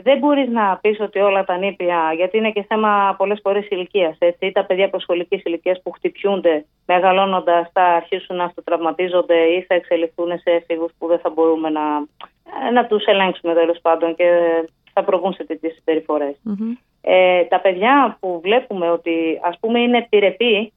δεν 0.03 0.19
μπορείς 0.19 0.49
να 0.49 0.77
πεις 0.77 1.01
ότι 1.01 1.19
όλα 1.19 1.45
τα 1.45 1.57
νήπια, 1.57 2.13
γιατί 2.17 2.37
είναι 2.37 2.51
και 2.51 2.65
θέμα 2.69 3.15
πολλές 3.19 3.41
φορές 3.43 3.69
ηλικίας. 3.69 4.19
Ή 4.39 4.53
τα 4.53 4.65
παιδιά 4.65 4.91
προσχολικής 4.91 5.43
ηλικίας 5.45 5.83
που 5.83 5.91
χτυπιούνται 5.91 6.65
μεγαλώνοντας 6.87 7.71
θα 7.73 7.83
αρχίσουν 7.83 8.37
να 8.37 8.45
αυτοτραυματίζονται 8.45 9.37
ή 9.37 9.63
θα 9.63 9.75
εξελιχθούν 9.75 10.39
σε 10.39 10.51
έφηβους 10.51 10.93
που 10.99 11.07
δεν 11.07 11.19
θα 11.19 11.31
μπορούμε 11.31 11.69
να, 11.71 11.83
να 12.73 12.87
τους 12.87 13.05
ελέγξουμε 13.05 13.55
τέλος 13.55 13.79
πάντων 13.83 14.15
και 14.15 14.29
θα 14.93 15.05
προβούν 15.05 15.33
σε 15.33 15.45
τέτοιες 15.45 15.83
Ε, 17.01 17.45
τα 17.45 17.61
παιδιά 17.61 18.17
που 18.21 18.41
βλέπουμε 18.43 18.91
ότι 18.91 19.41
ας 19.43 19.59
πούμε 19.61 19.81
είναι 19.81 19.99
επιρρεπεί 19.99 20.73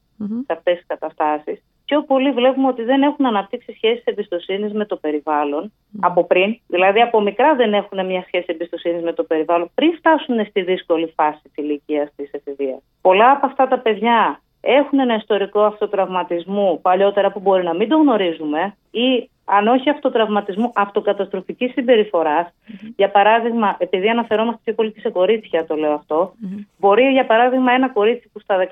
σε 0.46 0.54
αυτές 0.54 0.78
τις 0.78 0.86
καταστάσεις, 0.88 1.64
πιο 1.92 2.02
πολύ 2.04 2.32
βλέπουμε 2.32 2.68
ότι 2.68 2.84
δεν 2.84 3.02
έχουν 3.02 3.26
αναπτύξει 3.26 3.74
σχέσεις 3.74 4.04
εμπιστοσύνης 4.04 4.72
με 4.74 4.86
το 4.86 4.96
περιβάλλον 4.96 5.72
από 6.00 6.24
πριν. 6.24 6.60
Δηλαδή, 6.68 7.02
από 7.02 7.22
μικρά 7.22 7.56
δεν 7.56 7.74
έχουν 7.74 8.06
μια 8.06 8.24
σχέση 8.28 8.46
εμπιστοσύνης 8.48 9.04
με 9.04 9.14
το 9.14 9.24
περιβάλλον 9.24 9.72
πριν 9.76 9.94
φτάσουν 9.94 10.46
στη 10.46 10.62
δύσκολη 10.62 11.14
φάση 11.16 11.40
της 11.44 11.56
ηλικίας 11.56 12.10
της 12.16 12.32
εφηβείας. 12.32 12.80
Πολλά 13.02 13.32
από 13.32 13.46
αυτά 13.46 13.68
τα 13.68 13.80
παιδιά 13.80 14.42
έχουν 14.62 15.00
ένα 15.00 15.16
ιστορικό 15.16 15.62
αυτοτραυματισμού 15.62 16.82
παλιότερα 16.82 17.32
που 17.32 17.40
μπορεί 17.40 17.64
να 17.64 17.74
μην 17.74 17.90
το 17.90 17.98
γνωρίζουμε 17.98 18.76
ή 18.92 19.30
αν 19.46 19.68
όχι 19.68 19.90
αυτοτραυματισμού, 19.90 20.72
αυτοκαταστροφικής 20.76 21.72
συμπεριφοράς. 21.72 22.48
Για 22.96 23.10
παράδειγμα, 23.10 23.76
επειδή 23.80 24.10
αναφερόμαστε 24.10 24.62
πιο 24.64 24.74
πολύ 24.74 24.94
σε 25.00 25.10
κορίτσια, 25.10 25.66
το 25.66 25.76
λέω 25.76 26.04
μπορεί 26.80 27.04
για 27.04 27.26
παράδειγμα 27.26 27.72
ένα 27.72 27.90
κορίτσι 27.90 28.30
που 28.34 28.40
στα 28.40 28.58
14 28.58 28.68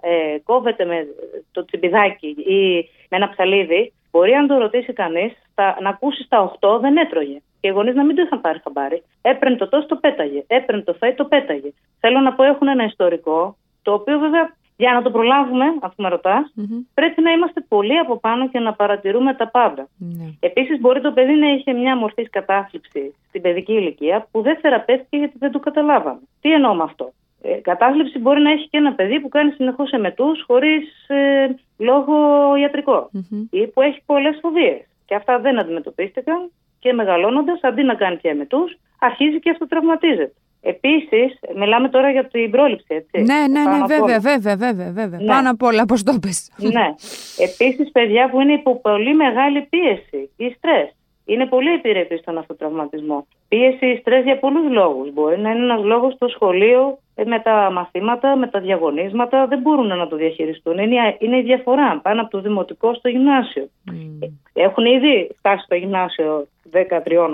ε, 0.00 0.38
κόβεται 0.44 0.84
με 0.84 1.06
το 1.52 1.64
τσιμπιδάκι 1.64 2.26
ή 2.28 2.88
με 3.08 3.16
ένα 3.16 3.28
ψαλίδι, 3.28 3.92
μπορεί 4.10 4.32
αν 4.32 4.46
το 4.46 4.58
ρωτήσει 4.58 4.92
κανείς, 4.92 5.32
να 5.80 5.88
ακούσει 5.88 6.22
στα 6.22 6.52
8 6.60 6.80
δεν 6.80 6.96
έτρωγε. 6.96 7.38
Και 7.60 7.68
οι 7.68 7.70
γονείς 7.70 7.94
να 7.94 8.04
μην 8.04 8.16
το 8.16 8.22
είχαν 8.22 8.40
πάρει 8.40 8.60
χαμπάρι. 8.64 9.02
Έπαιρνε 9.22 9.56
το 9.56 9.68
τόσο, 9.68 9.86
το 9.86 9.96
πέταγε. 9.96 10.44
Έπαιρνε 10.46 10.82
το 10.82 10.96
φαΐ, 11.00 11.12
το 11.16 11.24
πέταγε. 11.24 11.72
Θέλω 12.00 12.20
να 12.20 12.32
πω, 12.32 12.42
έχουν 12.42 12.68
ένα 12.68 12.84
ιστορικό, 12.84 13.56
το 13.82 13.92
οποίο 13.92 14.18
βέβαια 14.18 14.56
για 14.76 14.92
να 14.92 15.02
το 15.02 15.10
προλάβουμε, 15.10 15.64
αφού 15.80 16.02
με 16.02 16.08
ρωτάς, 16.08 16.52
πρέπει 16.94 17.22
να 17.22 17.30
είμαστε 17.32 17.60
πολύ 17.68 17.98
από 17.98 18.18
πάνω 18.18 18.48
και 18.48 18.58
να 18.58 18.72
παρατηρούμε 18.72 19.34
τα 19.34 19.48
πάντα. 19.48 19.82
Mm-hmm. 19.86 20.36
Επίσης, 20.40 20.80
μπορεί 20.80 21.00
το 21.00 21.12
παιδί 21.12 21.32
να 21.32 21.48
είχε 21.52 21.72
μια 21.72 21.96
μορφής 21.96 22.30
κατάθλιψη 22.30 23.14
στην 23.28 23.40
παιδική 23.40 23.72
ηλικία 23.72 24.26
που 24.30 24.42
δεν 24.42 24.56
θεραπεύτηκε 24.60 25.16
γιατί 25.16 25.38
δεν 25.38 25.50
το 25.50 25.58
καταλάβαμε. 25.58 26.20
Τι 26.40 26.52
εννοώ 26.52 26.74
με 26.74 26.82
αυτό; 26.82 27.12
Ε, 27.42 27.54
κατάθλιψη 27.54 28.18
μπορεί 28.18 28.40
να 28.40 28.50
έχει 28.50 28.68
και 28.68 28.76
ένα 28.76 28.92
παιδί 28.92 29.20
που 29.20 29.28
κάνει 29.28 29.50
συνεχώς 29.50 29.90
εμετούς 29.90 30.44
χωρίς 30.46 31.08
ε, 31.08 31.54
λόγο 31.78 32.14
ιατρικό 32.56 33.10
ή 33.50 33.66
που 33.66 33.80
έχει 33.80 34.02
πολλές 34.06 34.38
φοβίες. 34.42 34.86
Και 35.06 35.14
αυτά 35.14 35.38
δεν 35.38 35.58
αντιμετωπίστηκαν 35.58 36.50
και 36.78 36.92
μεγαλώνοντας, 36.92 37.60
αντί 37.62 37.82
να 37.82 37.94
κάνει 37.94 38.16
και 38.16 38.28
εμετούς, 38.28 38.78
αρχίζει 38.98 39.40
και 39.40 39.50
αυτοτραυματίζεται. 39.50 40.32
Επίσης, 40.64 41.38
μιλάμε 41.56 41.88
τώρα 41.88 42.10
για 42.10 42.24
την 42.24 42.50
πρόληψη, 42.50 42.86
έτσι. 42.88 43.22
Ναι, 43.22 43.46
ναι, 43.50 43.62
ναι, 43.70 43.84
βέβαια, 43.86 44.18
βέβαια, 44.20 44.56
βέβαια, 44.56 44.90
βέβαια. 44.92 45.18
Ναι. 45.20 45.26
Πάνω 45.26 45.50
απ' 45.50 45.62
όλα, 45.62 45.84
πώ 45.84 45.94
το 45.94 46.18
πες. 46.20 46.50
Ναι. 46.56 46.94
Επίσης, 47.38 47.90
παιδιά 47.92 48.30
που 48.30 48.40
είναι 48.40 48.52
υπό 48.52 48.80
πολύ 48.80 49.14
μεγάλη 49.14 49.60
πίεση 49.60 50.30
ή 50.36 50.54
στρες. 50.56 50.94
είναι 51.24 51.46
πολύ 51.46 51.72
επιρρεπή 51.72 52.16
στον 52.16 52.38
αυτοτραυματισμό. 52.38 53.26
Πίεση, 53.48 53.96
στρες 54.00 54.24
για 54.24 54.38
πολλούς 54.38 54.72
λόγους. 54.72 55.12
Μπορεί 55.12 55.38
να 55.38 55.50
είναι 55.50 55.62
ένας 55.62 55.84
λόγος 55.84 56.12
στο 56.12 56.28
σχολείο 56.28 56.98
ε, 57.14 57.24
με 57.24 57.40
τα 57.40 57.70
μαθήματα, 57.72 58.36
με 58.36 58.46
τα 58.46 58.60
διαγωνίσματα. 58.60 59.46
Δεν 59.46 59.60
μπορούν 59.60 59.86
να 59.86 60.08
το 60.08 60.16
διαχειριστούν. 60.16 60.78
Είναι, 60.78 61.16
είναι 61.18 61.38
η 61.38 61.42
διαφορά 61.42 62.00
πάνω 62.02 62.20
από 62.20 62.30
το 62.30 62.40
δημοτικό 62.40 62.94
στο 62.94 63.08
γυμνάσιο. 63.08 63.68
Mm. 63.90 64.28
Έχουν 64.52 64.84
ήδη 64.84 65.30
φτάσει 65.38 65.64
στο 65.64 65.74
γυμνάσιο 65.74 66.46
13 66.72 66.78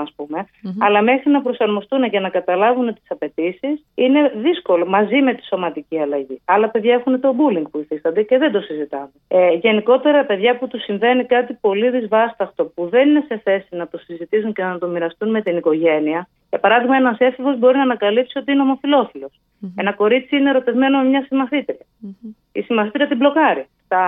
ας 0.01 0.13
πούμε, 0.17 0.47
mm-hmm. 0.47 0.77
αλλά 0.79 1.03
μέχρι 1.03 1.31
να 1.31 1.43
προσαρμοστούν 1.43 2.11
και 2.11 2.21
να 2.21 2.29
καταλάβουν 2.29 2.95
τις 2.95 3.05
απαιτήσεις 3.09 3.85
είναι 3.95 4.33
δύσκολο 4.37 4.87
μαζί 4.87 5.23
με 5.23 5.35
τη 5.35 5.45
σωματική 5.45 5.99
αλλαγή. 5.99 6.41
Άλλα 6.45 6.69
παιδιά 6.69 6.95
έχουν 6.95 7.21
το 7.21 7.35
bullying 7.39 7.71
που 7.71 7.79
υφίστανται 7.79 8.23
και 8.23 8.39
δεν 8.39 8.53
το 8.53 8.61
συζητάμε. 8.61 9.11
Ε, 9.29 9.53
γενικότερα 9.53 10.25
παιδιά 10.25 10.59
που 10.59 10.69
τους 10.69 10.83
συμβαίνει 10.83 11.25
κάτι 11.25 11.55
πολύ 11.61 11.91
δυσβάσταχτο 11.91 12.65
που 12.65 12.89
δεν 12.89 13.09
είναι 13.09 13.25
σε 13.27 13.41
θέση 13.45 13.69
να 13.71 13.89
το 13.89 13.99
συζητήσουν 13.99 14.53
και 14.53 14.63
να 14.63 14.79
το 14.79 14.87
μοιραστούν 14.87 15.31
με 15.31 15.43
την 15.43 15.57
οικογένεια. 15.57 16.29
Για 16.51 16.59
παράδειγμα, 16.59 16.97
ένας 16.97 17.19
έφηβος 17.19 17.59
μπορεί 17.59 17.77
να 17.77 17.83
ανακαλύψει 17.83 18.39
ότι 18.39 18.53
είναι 18.53 18.63
ομοφυλόφιλος. 18.63 19.31
Mm-hmm. 19.33 19.73
Ένα 19.77 19.93
κορίτσι 19.93 20.37
είναι 20.37 20.49
ερωτευμένο 20.51 20.99
με 20.99 21.09
μια 21.09 21.25
συμμαθήτρια. 21.29 21.87
Mm-hmm. 22.07 22.35
Η 22.53 22.61
συμμαθήτρια 22.61 23.09
την 23.09 23.17
μπλοκάρει 23.17 23.67
στα 23.85 24.03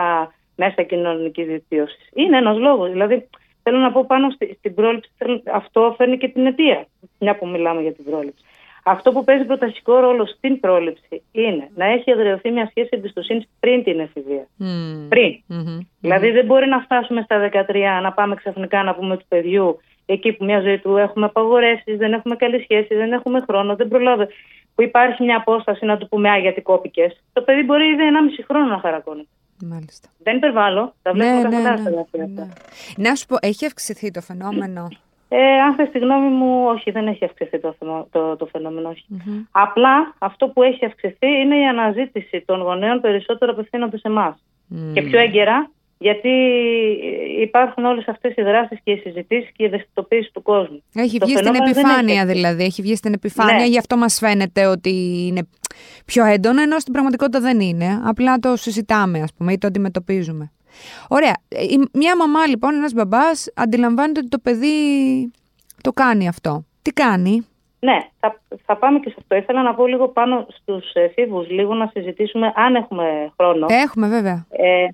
μέσα 0.62 0.82
κοινωνικής 0.82 1.46
δικτύωσης. 1.46 2.08
Είναι 2.14 2.36
ένας 2.36 2.56
λόγος. 2.58 2.90
Δηλαδή, 2.90 3.28
Θέλω 3.62 3.78
να 3.78 3.92
πω 3.92 4.04
πάνω 4.06 4.26
στην 4.58 4.74
πρόληψη, 4.74 5.10
αυτό 5.52 5.94
φέρνει 5.96 6.18
και 6.18 6.28
την 6.28 6.46
αιτία, 6.46 6.86
μια 7.18 7.36
που 7.36 7.48
μιλάμε 7.48 7.80
για 7.82 7.92
την 7.92 8.04
πρόληψη. 8.04 8.44
Αυτό 8.84 9.12
που 9.12 9.24
παίζει 9.24 9.44
πρωταρχικό 9.44 10.00
ρόλο 10.00 10.26
στην 10.26 10.60
πρόληψη 10.60 11.22
είναι 11.32 11.68
να 11.74 11.84
έχει 11.84 12.10
εδραιωθεί 12.10 12.50
μια 12.50 12.66
σχέση 12.70 12.88
εμπιστοσύνης 12.90 13.48
πριν 13.60 13.84
την 13.84 14.00
εφηβεία. 14.00 14.46
Mm. 14.60 15.08
Πριν. 15.08 15.32
Mm-hmm. 15.48 15.86
Δηλαδή 16.00 16.30
δεν 16.30 16.44
μπορεί 16.46 16.66
να 16.68 16.80
φτάσουμε 16.80 17.22
στα 17.22 17.50
13 17.68 18.02
να 18.02 18.12
πάμε 18.12 18.34
ξαφνικά 18.34 18.82
να 18.82 18.94
πούμε 18.94 19.16
του 19.16 19.24
παιδιού 19.28 19.80
εκεί 20.06 20.32
που 20.32 20.44
μια 20.44 20.60
ζωή 20.60 20.78
του 20.78 20.96
έχουμε 20.96 21.26
απαγορεύσεις, 21.26 21.96
δεν 21.96 22.12
έχουμε 22.12 22.36
καλή 22.36 22.60
σχέση, 22.62 22.94
δεν 22.94 23.12
έχουμε 23.12 23.40
χρόνο, 23.48 23.76
δεν 23.76 23.88
προλάβει. 23.88 24.26
Που 24.74 24.82
υπάρχει 24.82 25.22
μια 25.22 25.36
απόσταση 25.36 25.84
να 25.84 25.96
του 25.96 26.08
πούμε 26.08 26.30
Α, 26.30 26.38
γιατί 26.38 26.60
κόπηκες. 26.60 27.22
Το 27.32 27.42
παιδί 27.42 27.62
μπορεί 27.62 27.86
ήδη 27.86 28.02
1,5 28.38 28.44
χρόνο 28.48 28.66
να 28.66 28.78
χαρακώνει. 28.78 29.28
Μάλιστα. 29.64 30.08
Δεν 30.22 30.36
υπερβάλλω. 30.36 30.94
Τα 31.02 31.12
βλέπουμε 31.12 31.48
ναι, 31.48 31.58
ναι, 31.58 31.70
ναι, 32.16 32.26
ναι. 32.26 32.48
Να 32.96 33.14
σου 33.14 33.26
πω, 33.26 33.36
έχει 33.40 33.66
αυξηθεί 33.66 34.10
το 34.10 34.20
φαινόμενο; 34.20 34.88
Ε, 35.28 35.60
αν 35.60 35.74
θες 35.74 35.90
τη 35.90 35.98
γνώμη 35.98 36.28
μου, 36.28 36.64
όχι, 36.66 36.90
δεν 36.90 37.06
έχει 37.06 37.24
αυξηθεί 37.24 37.60
το, 37.60 37.76
το, 38.10 38.36
το 38.36 38.46
φαινόμενο. 38.46 38.94
Απλά 39.50 40.14
αυτό 40.18 40.48
που 40.48 40.62
έχει 40.62 40.84
αυξηθεί 40.84 41.26
είναι 41.26 41.56
η 41.58 41.66
αναζήτηση 41.66 42.42
των 42.46 42.60
γονέων 42.60 43.00
περισσότερο 43.00 43.52
απευθύνονται 43.52 43.98
σε 43.98 44.08
εμάς. 44.08 44.42
Και 44.92 45.02
πιο 45.02 45.18
έγκαιρα 45.18 45.70
γιατί 46.02 46.28
υπάρχουν 47.40 47.85
όλες 47.85 48.09
αυτές 48.09 48.35
οι 48.37 48.42
δράσεις 48.42 48.78
και 48.83 48.90
οι 48.90 48.97
συζητήσεις 48.97 49.50
και 49.57 49.62
η 49.62 49.66
ευαισθητοποίηση 49.66 50.30
του 50.33 50.42
κόσμου. 50.42 50.83
Έχει 50.95 51.19
βγει 51.23 51.37
στην 51.37 51.54
επιφάνεια 51.54 52.26
δηλαδή, 52.26 52.64
έχει 52.64 52.83
βγει 52.83 52.97
στην 52.97 53.12
επιφάνεια, 53.12 53.54
ναι. 53.54 53.66
γι' 53.66 53.78
αυτό 53.78 53.97
μας 53.97 54.19
φαίνεται 54.19 54.66
ότι 54.66 55.25
είναι 55.28 55.49
πιο 56.04 56.25
έντονο, 56.25 56.62
ενώ 56.62 56.78
στην 56.78 56.92
πραγματικότητα 56.92 57.40
δεν 57.40 57.61
είναι. 57.61 58.00
Απλά 58.04 58.38
το 58.38 58.57
συζητάμε 58.57 59.21
ας 59.21 59.35
πούμε 59.35 59.52
ή 59.52 59.59
το 59.59 59.66
αντιμετωπίζουμε. 59.66 60.52
Ωραία, 61.09 61.35
μια 61.92 62.16
μαμά 62.16 62.47
λοιπόν, 62.47 62.75
ένας 62.75 62.92
μπαμπάς 62.92 63.52
αντιλαμβάνεται 63.57 64.19
ότι 64.21 64.28
το 64.28 64.38
παιδί 64.38 64.75
το 65.80 65.92
κάνει 65.92 66.28
αυτό. 66.28 66.64
Τι 66.83 66.90
κάνει; 66.90 67.47
Ναι, 67.80 67.99
θα, 68.21 68.40
θα 68.64 68.76
πάμε 68.76 68.99
και 68.99 69.09
σε 69.09 69.16
αυτό. 69.19 69.37
Ήθελα 69.37 69.62
να 69.62 69.75
πω 69.75 69.87
λίγο 69.87 70.09
πάνω 70.09 70.47
στους 70.49 70.92
εφήβους, 70.92 71.50
λίγο 71.50 71.75
να 71.75 71.87
συζητήσουμε 71.92 72.52
αν 72.57 72.75
έχουμε 72.75 73.33
χρόνο. 73.37 73.66
Έχουμε 73.71 74.09
βέβαια. 74.09 74.47
Ε, 74.50 74.87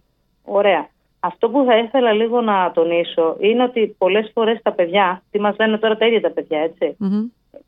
ωραία. 0.45 0.89
Αυτό 1.21 1.49
που 1.49 1.65
θα 1.67 1.79
ήθελα 1.79 2.13
λίγο 2.13 2.41
να 2.41 2.71
τονίσω 2.75 3.37
είναι 3.39 3.63
ότι 3.63 3.95
πολλές 3.99 4.31
φορές 4.35 4.63
τα 4.63 4.73
παιδιά, 4.73 5.23
τι 5.31 5.41
μας 5.41 5.57
λένε 5.59 5.79
τώρα 5.79 5.97
τα 5.97 6.07
ίδια 6.07 6.21
τα 6.21 6.31
παιδιά, 6.31 6.71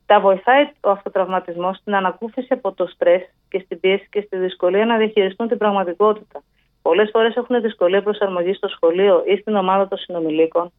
τα 0.05 0.19
βοηθάει 0.19 0.69
ο 0.81 0.89
αυτοτραυματισμός 0.89 1.77
στην 1.77 1.95
ανακούφιση 1.95 2.47
από 2.53 2.71
το 2.71 2.87
στρες 2.87 3.21
και 3.49 3.59
στην 3.59 3.79
πίεση 3.79 4.07
και 4.09 4.21
στη 4.21 4.37
δυσκολία 4.37 4.85
να 4.85 4.97
διαχειριστούν 4.97 5.47
την 5.47 5.57
πραγματικότητα. 5.57 6.43
Πολλές 6.81 7.09
φορές 7.11 7.35
έχουν 7.35 7.61
δυσκολία 7.61 8.03
προσαρμογής 8.03 8.57
στο 8.57 8.67
σχολείο 8.67 9.23
ή 9.25 9.35
στην 9.35 9.55
ομάδα 9.55 9.87
των 9.87 9.97
συνομιλίκων. 9.97 10.71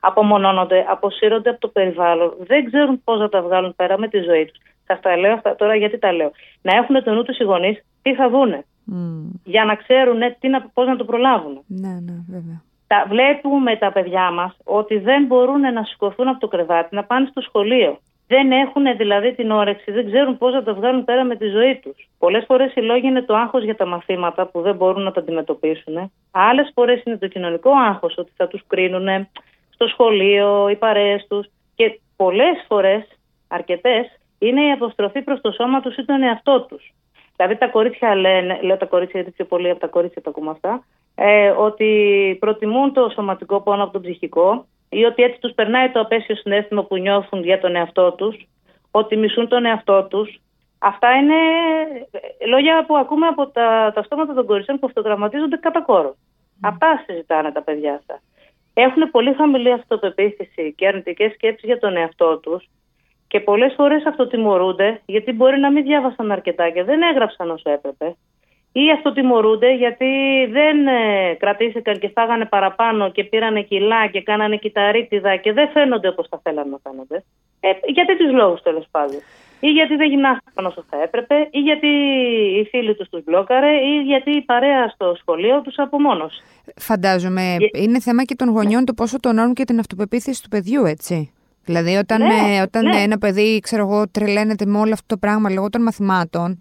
Απομονώνονται, 0.00 0.84
αποσύρονται 0.88 1.50
από 1.50 1.60
το 1.60 1.68
περιβάλλον, 1.68 2.34
δεν 2.38 2.64
ξέρουν 2.64 3.04
πώς 3.04 3.18
να 3.18 3.28
τα 3.28 3.42
βγάλουν 3.42 3.74
πέρα 3.74 3.98
με 3.98 4.08
τη 4.08 4.18
ζωή 4.18 4.44
τους. 4.44 4.56
Σα 4.86 4.98
τα 4.98 5.16
λέω 5.16 5.32
αυτά 5.32 5.56
τώρα 5.56 5.74
γιατί 5.74 5.98
τα 5.98 6.12
λέω. 6.12 6.30
Να 6.62 6.76
έχουν 6.76 7.04
το 7.04 7.12
νου 7.12 7.22
τους 7.22 7.38
οι 7.38 7.44
γονείς 7.44 7.84
τι 8.02 8.14
θα 8.14 8.28
δούνε; 8.28 8.64
Mm. 8.92 9.40
Για 9.44 9.64
να 9.64 9.74
ξέρουν 9.74 10.22
ε, 10.22 10.36
πώς 10.74 10.86
να 10.86 10.96
το 10.96 11.04
προλάβουν. 11.04 11.60
Ναι, 11.66 11.88
ναι, 11.88 12.16
βέβαια. 12.28 12.62
Τα, 12.86 13.04
βλέπουμε 13.08 13.76
τα 13.76 13.92
παιδιά 13.92 14.30
μας 14.30 14.56
ότι 14.64 14.98
δεν 14.98 15.26
μπορούν 15.26 15.60
να 15.60 15.84
σηκωθούν 15.84 16.28
από 16.28 16.40
το 16.40 16.48
κρεβάτι, 16.48 16.94
να 16.94 17.04
πάνε 17.04 17.26
στο 17.30 17.40
σχολείο. 17.40 17.98
Δεν 18.26 18.52
έχουν 18.52 18.96
δηλαδή 18.96 19.34
την 19.34 19.50
όρεξη, 19.50 19.92
δεν 19.92 20.06
ξέρουν 20.06 20.38
πώς 20.38 20.52
να 20.52 20.62
το 20.62 20.74
βγάλουν 20.74 21.04
πέρα 21.04 21.24
με 21.24 21.36
τη 21.36 21.46
ζωή 21.46 21.80
τους. 21.82 22.08
Πολλές 22.18 22.44
φορές 22.46 22.74
οι 22.74 22.80
λόγοι 22.80 23.06
είναι 23.06 23.22
το 23.22 23.34
άγχος 23.34 23.64
για 23.64 23.76
τα 23.76 23.86
μαθήματα 23.86 24.46
που 24.46 24.60
δεν 24.60 24.76
μπορούν 24.76 25.02
να 25.02 25.12
τα 25.12 25.20
αντιμετωπίσουν. 25.20 26.12
Άλλες 26.30 26.70
φορές 26.74 27.02
είναι 27.04 27.16
το 27.16 27.28
κοινωνικό 27.28 27.70
άγχος, 27.70 28.14
ότι 28.18 28.32
θα 28.36 28.48
τους 28.48 28.62
κρίνουν 28.66 29.28
στο 29.70 29.86
σχολείο, 29.86 30.68
οι 30.68 30.76
παρέες 30.76 31.26
τους. 31.28 31.46
Και 31.74 32.00
πολλές 32.16 32.64
φορές, 32.68 33.06
αρκετές, 33.48 34.20
είναι 34.38 34.66
η 34.66 34.70
αποστροφή 34.70 35.22
προς 35.22 35.40
το 35.40 35.50
σώμα 35.50 35.80
τους 35.80 35.96
ή 35.96 36.04
τον 36.04 36.22
εαυτό 36.22 36.66
τους. 36.68 36.92
Δηλαδή 37.46 37.64
τα 37.64 37.70
κορίτσια 37.72 38.14
λένε, 38.14 38.58
λέω 38.62 38.76
τα 38.76 38.86
κορίτσια 38.86 39.20
γιατί 39.20 39.36
πιο 39.36 39.44
πολύ 39.44 39.70
από 39.70 39.80
τα 39.80 39.86
κορίτσια 39.86 40.22
τα 40.22 40.30
ακούμε 40.30 40.50
αυτά, 40.50 40.84
ε, 41.14 41.48
ότι 41.48 41.88
προτιμούν 42.40 42.92
το 42.92 43.10
σωματικό 43.14 43.60
πόνο 43.60 43.82
από 43.82 43.92
το 43.92 44.00
ψυχικό 44.00 44.66
ή 44.88 45.04
ότι 45.04 45.22
έτσι 45.22 45.40
τους 45.40 45.52
περνάει 45.52 45.90
το 45.90 46.00
απέσιο 46.00 46.36
συνέστημα 46.36 46.84
που 46.84 46.96
νιώθουν 46.96 47.42
για 47.44 47.60
τον 47.60 47.76
εαυτό 47.76 48.12
τους, 48.12 48.46
ότι 48.90 49.16
μισούν 49.16 49.48
τον 49.48 49.64
εαυτό 49.64 50.06
τους. 50.10 50.40
Αυτά 50.78 51.14
είναι 51.14 51.34
λόγια 52.46 52.84
που 52.86 52.96
ακούμε 52.96 53.26
από 53.26 53.46
τα, 53.46 53.92
τα 53.94 54.02
στόματα 54.02 54.34
των 54.34 54.46
κοριτσιών 54.46 54.78
που 54.78 54.86
αυτοτραυματίζονται 54.86 55.56
κατά 55.56 55.82
κόρο. 55.82 56.14
Mm. 56.14 56.58
Αυτά 56.60 57.04
συζητάνε 57.06 57.52
τα 57.52 57.62
παιδιά 57.62 57.94
αυτά. 57.94 58.20
Έχουν 58.74 59.10
πολύ 59.10 59.34
χαμηλή 59.34 59.72
αυτοπεποίθηση 59.72 60.74
και 60.76 60.86
αρνητικές 60.86 61.32
σκέψεις 61.32 61.68
για 61.68 61.78
τον 61.78 61.96
εαυτό 61.96 62.38
τους 62.38 62.68
και 63.34 63.40
πολλές 63.40 63.74
φορές 63.76 64.06
αυτοτιμωρούνται 64.06 65.00
γιατί 65.06 65.32
μπορεί 65.32 65.58
να 65.58 65.70
μην 65.72 65.82
διάβασαν 65.84 66.32
αρκετά 66.32 66.70
και 66.70 66.82
δεν 66.82 67.02
έγραψαν 67.02 67.50
όσο 67.50 67.70
έπρεπε. 67.70 68.16
Ή 68.72 68.90
αυτοτιμωρούνται 68.96 69.74
γιατί 69.74 70.10
δεν 70.50 70.86
ε, 70.86 71.34
κρατήθηκαν 71.38 71.98
και 71.98 72.08
φάγανε 72.08 72.44
παραπάνω 72.44 73.10
και 73.10 73.24
πήρανε 73.24 73.62
κιλά 73.62 74.06
και 74.06 74.22
κάνανε 74.22 74.56
κυταρίτιδα 74.56 75.36
και 75.36 75.52
δεν 75.52 75.68
φαίνονται 75.68 76.08
όπως 76.08 76.26
θα 76.30 76.40
θέλανε 76.42 76.70
να 76.70 76.78
φαίνονται. 76.82 77.24
Ε, 77.60 77.68
για 77.86 78.04
τέτοιους 78.04 78.32
λόγους 78.32 78.62
τέλος 78.62 78.86
πάντων. 78.90 79.20
Ή 79.60 79.68
γιατί 79.68 79.96
δεν 79.96 80.08
γυμνάστηκαν 80.08 80.66
όσο 80.66 80.84
θα 80.90 81.02
έπρεπε, 81.02 81.48
ή 81.50 81.58
γιατί 81.58 81.86
οι 82.58 82.64
φίλοι 82.70 82.94
τους 82.94 83.08
τους 83.08 83.24
μπλόκαρε, 83.24 83.72
ή 83.72 84.02
γιατί 84.02 84.30
η 84.30 84.42
παρέα 84.42 84.88
στο 84.88 85.14
σχολείο 85.20 85.60
τους 85.60 85.78
απομόνωσε. 85.78 86.42
Φαντάζομαι, 86.76 87.56
είναι 87.72 88.00
θέμα 88.00 88.24
και 88.24 88.34
των 88.34 88.48
γονιών 88.48 88.84
το 88.84 88.92
πόσο 88.92 89.20
τονώνουν 89.20 89.54
και 89.54 89.64
την 89.64 89.78
αυτοπεποίθηση 89.78 90.42
του 90.42 90.48
παιδιού, 90.48 90.84
έτσι. 90.84 91.34
Δηλαδή, 91.64 91.94
όταν, 91.94 92.22
ναι, 92.22 92.56
ε, 92.56 92.60
όταν 92.62 92.84
ναι. 92.84 92.96
ένα 92.96 93.18
παιδί, 93.18 93.58
ξέρω 93.62 93.82
εγώ, 93.82 94.08
τρελαίνεται 94.08 94.66
με 94.66 94.78
όλο 94.78 94.92
αυτό 94.92 95.06
το 95.06 95.16
πράγμα 95.16 95.50
λόγω 95.50 95.70
των 95.70 95.82
μαθημάτων, 95.82 96.56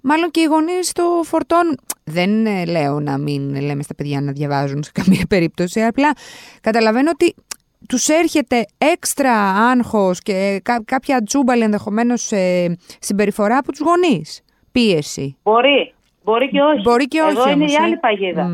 μάλλον 0.00 0.30
και 0.30 0.40
οι 0.40 0.44
γονείς 0.44 0.92
το 0.92 1.02
φορτώνουν. 1.24 1.78
Δεν 2.04 2.46
ε, 2.46 2.64
λέω 2.64 3.00
να 3.00 3.18
μην 3.18 3.60
λέμε 3.60 3.82
στα 3.82 3.94
παιδιά 3.94 4.20
να 4.20 4.32
διαβάζουν 4.32 4.82
σε 4.82 4.90
καμία 4.94 5.24
περίπτωση, 5.28 5.82
απλά 5.82 6.12
καταλαβαίνω 6.60 7.10
ότι 7.12 7.34
τους 7.88 8.08
έρχεται 8.08 8.66
έξτρα 8.94 9.32
άγχος 9.70 10.20
και 10.20 10.62
κάποια 10.84 11.22
τσούμπαλη 11.22 11.62
ενδεχομένως 11.62 12.32
ε, 12.32 12.76
συμπεριφορά 12.98 13.56
από 13.56 13.70
τους 13.70 13.80
γονείς. 13.80 14.44
Πίεση. 14.72 15.36
Μπορεί. 15.42 15.94
Μπορεί 16.24 16.48
και 16.48 16.60
όχι. 16.60 16.80
Μπορεί 16.80 17.08
και 17.08 17.20
όχι 17.20 17.30
Εδώ 17.30 17.50
είναι 17.50 17.64
η 17.64 17.76
άλλη 17.84 17.96
παγίδα. 17.96 18.50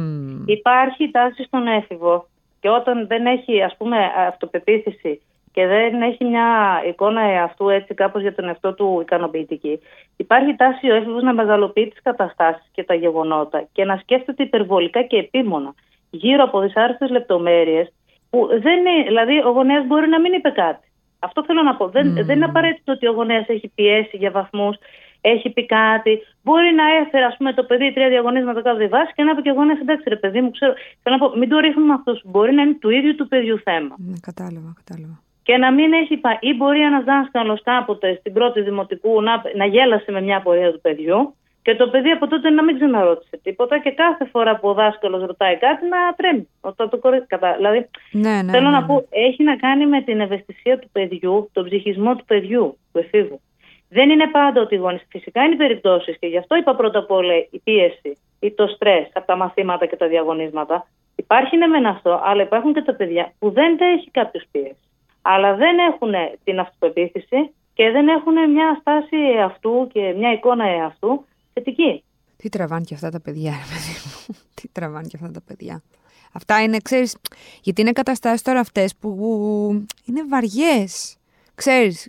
Υπάρχει 0.46 1.10
τάση 1.10 1.42
στον 1.42 1.66
έφηβο 1.66 2.28
και 2.60 2.68
όταν 2.68 3.06
δεν 3.06 3.26
έχει 3.26 3.62
ας 3.62 3.76
πούμε 3.76 3.96
αυτοπεποίθηση 4.28 5.20
και 5.58 5.66
δεν 5.66 6.02
έχει 6.02 6.24
μια 6.24 6.48
εικόνα 6.88 7.20
εαυτού 7.20 7.68
έτσι 7.68 7.94
κάπως 7.94 8.22
για 8.22 8.34
τον 8.34 8.48
εαυτό 8.48 8.74
του 8.74 8.98
ικανοποιητική. 9.00 9.80
Υπάρχει 10.16 10.56
τάση 10.56 10.90
ο 10.90 10.94
έφηβος 10.94 11.22
να 11.22 11.32
μεγαλοποιεί 11.32 11.88
τις 11.88 12.02
καταστάσεις 12.02 12.68
και 12.72 12.84
τα 12.84 12.94
γεγονότα 12.94 13.68
και 13.72 13.84
να 13.84 13.96
σκέφτεται 13.96 14.42
υπερβολικά 14.42 15.02
και 15.02 15.16
επίμονα 15.16 15.74
γύρω 16.10 16.44
από 16.44 16.60
δυσάρεστες 16.60 17.10
λεπτομέρειες 17.10 17.92
που 18.30 18.48
δεν 18.60 18.78
είναι, 18.78 19.02
δηλαδή 19.06 19.38
ο 19.38 19.50
γονέας 19.50 19.86
μπορεί 19.86 20.08
να 20.08 20.20
μην 20.20 20.32
είπε 20.32 20.50
κάτι. 20.50 20.86
Αυτό 21.18 21.44
θέλω 21.44 21.62
να 21.62 21.76
πω. 21.76 21.88
Δεν, 21.88 22.14
δεν 22.14 22.36
είναι 22.36 22.44
απαραίτητο 22.44 22.92
ότι 22.92 23.06
ο 23.06 23.12
γονέας 23.12 23.48
έχει 23.48 23.68
πιέσει 23.74 24.16
για 24.16 24.30
βαθμούς, 24.30 24.76
έχει 25.20 25.50
πει 25.50 25.66
κάτι. 25.66 26.22
Μπορεί 26.42 26.74
να 26.74 26.84
έφερε 27.00 27.24
ας 27.24 27.36
πούμε, 27.36 27.52
το 27.52 27.62
παιδί 27.64 27.92
τρία 27.92 28.08
διαγωνίσματα 28.08 28.62
κάτω 28.62 28.88
βάση 28.88 29.12
και 29.14 29.22
να 29.22 29.34
πει 29.34 29.42
και 29.42 29.48
εγώ 29.48 29.62
εντάξει 29.62 30.08
ρε 30.08 30.16
παιδί 30.16 30.40
μου, 30.40 30.50
ξέρω. 30.50 30.72
Θέλω 31.02 31.16
να 31.16 31.28
πω, 31.28 31.36
μην 31.36 31.48
το 31.48 31.58
ρίχνουμε 31.58 31.94
αυτό. 31.94 32.20
Μπορεί 32.24 32.52
να 32.54 32.62
είναι 32.62 32.76
του 32.80 32.90
ίδιου 32.90 33.14
του 33.14 33.28
παιδιού 33.28 33.58
θέμα. 33.58 33.94
Ναι, 33.98 34.16
κατάλαβα, 34.20 34.72
κατάλαβα 34.84 35.26
και 35.48 35.56
να 35.56 35.72
μην 35.72 35.92
έχει 35.92 36.16
πάει. 36.16 36.36
Ή 36.40 36.54
μπορεί 36.54 36.80
ένας 36.80 37.04
δάσκαλος 37.04 37.62
κάποτε 37.62 38.16
στην 38.20 38.32
πρώτη 38.32 38.60
δημοτικού 38.60 39.22
να, 39.22 39.42
να 39.54 39.64
γέλασε 39.64 40.12
με 40.12 40.20
μια 40.20 40.40
πορεία 40.40 40.72
του 40.72 40.80
παιδιού 40.80 41.34
Και 41.62 41.74
το 41.74 41.88
παιδί 41.88 42.10
από 42.10 42.26
τότε 42.26 42.50
να 42.50 42.64
μην 42.64 42.74
ξαναρώτησε 42.76 43.40
τίποτα 43.42 43.78
και 43.78 43.90
κάθε 43.90 44.24
φορά 44.24 44.56
που 44.58 44.68
ο 44.68 44.72
δάσκαλος 44.72 45.22
ρωτάει 45.26 45.56
κάτι 45.56 45.84
να 45.88 45.98
τρέμει. 46.16 46.48
Το, 46.76 46.88
το, 46.88 46.98
κατά, 47.26 47.54
δηλαδή, 47.56 47.88
ναι, 48.10 48.42
ναι, 48.42 48.52
θέλω 48.52 48.68
ναι, 48.70 48.76
να 48.76 48.80
ναι. 48.80 48.86
πω, 48.86 49.06
έχει 49.10 49.42
να 49.42 49.56
κάνει 49.56 49.86
με 49.86 50.02
την 50.02 50.20
ευαισθησία 50.20 50.78
του 50.78 50.88
παιδιού, 50.92 51.50
τον 51.52 51.64
ψυχισμό 51.64 52.16
του 52.16 52.24
παιδιού, 52.24 52.78
του 52.92 52.98
εφήβου. 52.98 53.40
Δεν 53.88 54.10
είναι 54.10 54.26
πάντα 54.26 54.60
ότι 54.60 54.74
οι 54.74 54.78
γονεί. 54.78 55.00
Φυσικά 55.08 55.42
είναι 55.42 55.56
περιπτώσεις 55.56 56.18
και 56.18 56.26
γι' 56.26 56.38
αυτό 56.38 56.56
είπα 56.56 56.74
πρώτα 56.74 56.98
απ' 56.98 57.10
όλα 57.10 57.34
η 57.50 57.58
πίεση 57.64 58.18
ή 58.40 58.50
το 58.50 58.66
στρες 58.66 59.10
από 59.12 59.26
τα 59.26 59.36
μαθήματα 59.36 59.86
και 59.86 59.96
τα 59.96 60.08
διαγωνίσματα. 60.08 60.86
Υπάρχει 61.16 61.56
ναι 61.56 61.66
μεν 61.66 61.86
αυτό, 61.86 62.20
αλλά 62.24 62.42
υπάρχουν 62.42 62.74
και 62.74 62.82
τα 62.82 62.94
παιδιά 62.94 63.32
που 63.38 63.50
δεν 63.50 63.76
τα 63.76 63.84
έχει 63.84 64.10
κάποιος 64.10 64.44
πίεση. 64.50 64.87
Αλλά 65.30 65.54
δεν 65.54 65.78
έχουν 65.78 66.12
την 66.44 66.60
αυτοπεποίθηση 66.60 67.54
και 67.74 67.90
δεν 67.90 68.08
έχουν 68.08 68.50
μια 68.52 68.76
στάση 68.80 69.16
εαυτού 69.36 69.88
και 69.92 70.14
μια 70.18 70.32
εικόνα 70.32 70.64
εαυτού 70.64 71.24
θετική. 71.52 72.04
Τι 72.36 72.48
τραβάνε 72.48 72.84
και 72.84 72.94
αυτά 72.94 73.10
τα 73.10 73.20
παιδιά, 73.20 73.50
ρε 73.50 73.74
παιδί 73.74 73.94
μου. 74.04 74.34
Τι 74.56 74.68
τραβάνε 74.68 75.06
και 75.08 75.16
αυτά 75.20 75.30
τα 75.30 75.40
παιδιά. 75.46 75.82
Αυτά 76.32 76.62
είναι, 76.62 76.78
ξέρεις, 76.82 77.16
γιατί 77.62 77.80
είναι 77.80 77.92
καταστάσεις 77.92 78.42
τώρα 78.42 78.60
αυτές 78.60 78.96
που 78.96 79.10
είναι 80.04 80.22
βαριές. 80.28 81.16
Ξέρεις, 81.54 82.08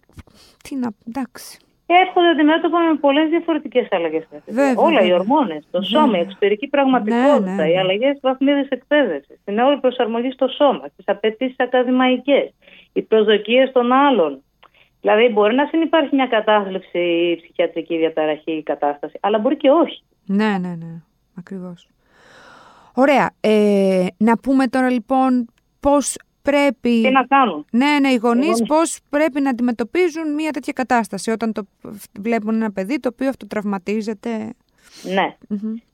τι 0.64 0.76
να, 0.76 0.90
εντάξει. 1.08 1.60
Έρχονται 1.86 2.28
αντιμέτωπα 2.28 2.80
με 2.80 2.96
πολλές 2.96 3.30
διαφορετικές 3.30 3.88
αλλαγές. 3.92 4.28
Όλα 4.76 5.02
οι 5.02 5.14
ορμόνες, 5.14 5.68
το 5.72 5.82
σώμα, 5.82 6.18
η 6.18 6.20
εξωτερική 6.22 6.68
πραγματικότητα, 6.68 7.40
ναι, 7.40 7.64
ναι. 7.64 7.70
οι 7.70 7.78
αλλαγές 7.78 8.14
τη 8.14 8.20
βαθμίδα 8.22 8.66
εκπαίδευσης, 8.70 9.40
την 9.46 9.60
όλη 9.60 9.80
προσαρμογής 9.80 10.34
στο 10.34 10.48
σώμα, 10.48 10.90
τις 10.96 11.06
απαιτήσεις 11.08 11.56
ακαδημαϊκές, 11.58 12.54
οι 12.93 13.01
προσδοκίες 13.01 13.72
των 13.72 13.91
άλλων. 13.91 14.43
Δηλαδή, 15.01 15.27
μπορεί 15.34 15.55
να 15.55 15.65
συνεπάρχει 15.65 16.15
μια 16.15 16.27
κατάθλιψη 16.27 17.00
ή 17.00 17.36
ψυχιατρική 17.36 17.98
διαταραχή 17.98 18.51
ή 18.51 18.63
κατάσταση, 18.63 19.17
αλλά 19.19 19.39
μπορεί 19.39 19.58
και 19.58 19.69
όχι. 19.69 20.03
Ναι, 20.25 20.58
ναι, 20.58 20.75
ναι. 20.75 21.01
Ακριβώς. 21.38 21.88
Ωραία. 22.93 23.31
Ε, 23.41 24.05
να 24.17 24.38
πούμε 24.38 24.67
τώρα 24.67 24.89
λοιπόν 24.89 25.48
πώς 25.79 26.17
πρέπει... 26.41 27.01
Τι 27.01 27.10
να 27.10 27.25
κάνουν; 27.25 27.65
Ναι, 27.72 27.98
ναι, 28.01 28.10
οι 28.10 28.15
γονείς 28.15 28.63
πώς 28.67 29.00
πρέπει 29.10 29.41
να 29.41 29.50
αντιμετωπίζουν 29.50 30.34
μια 30.34 30.51
τέτοια 30.51 30.74
κατάσταση 30.74 31.31
όταν 31.31 31.53
το 31.53 31.67
βλέπουν 32.19 32.55
ένα 32.55 32.72
παιδί 32.72 33.00
το 33.00 33.10
οποίο 33.13 33.29
αυτοτραυματίζεται. 33.29 34.53
Ναι. 35.03 35.36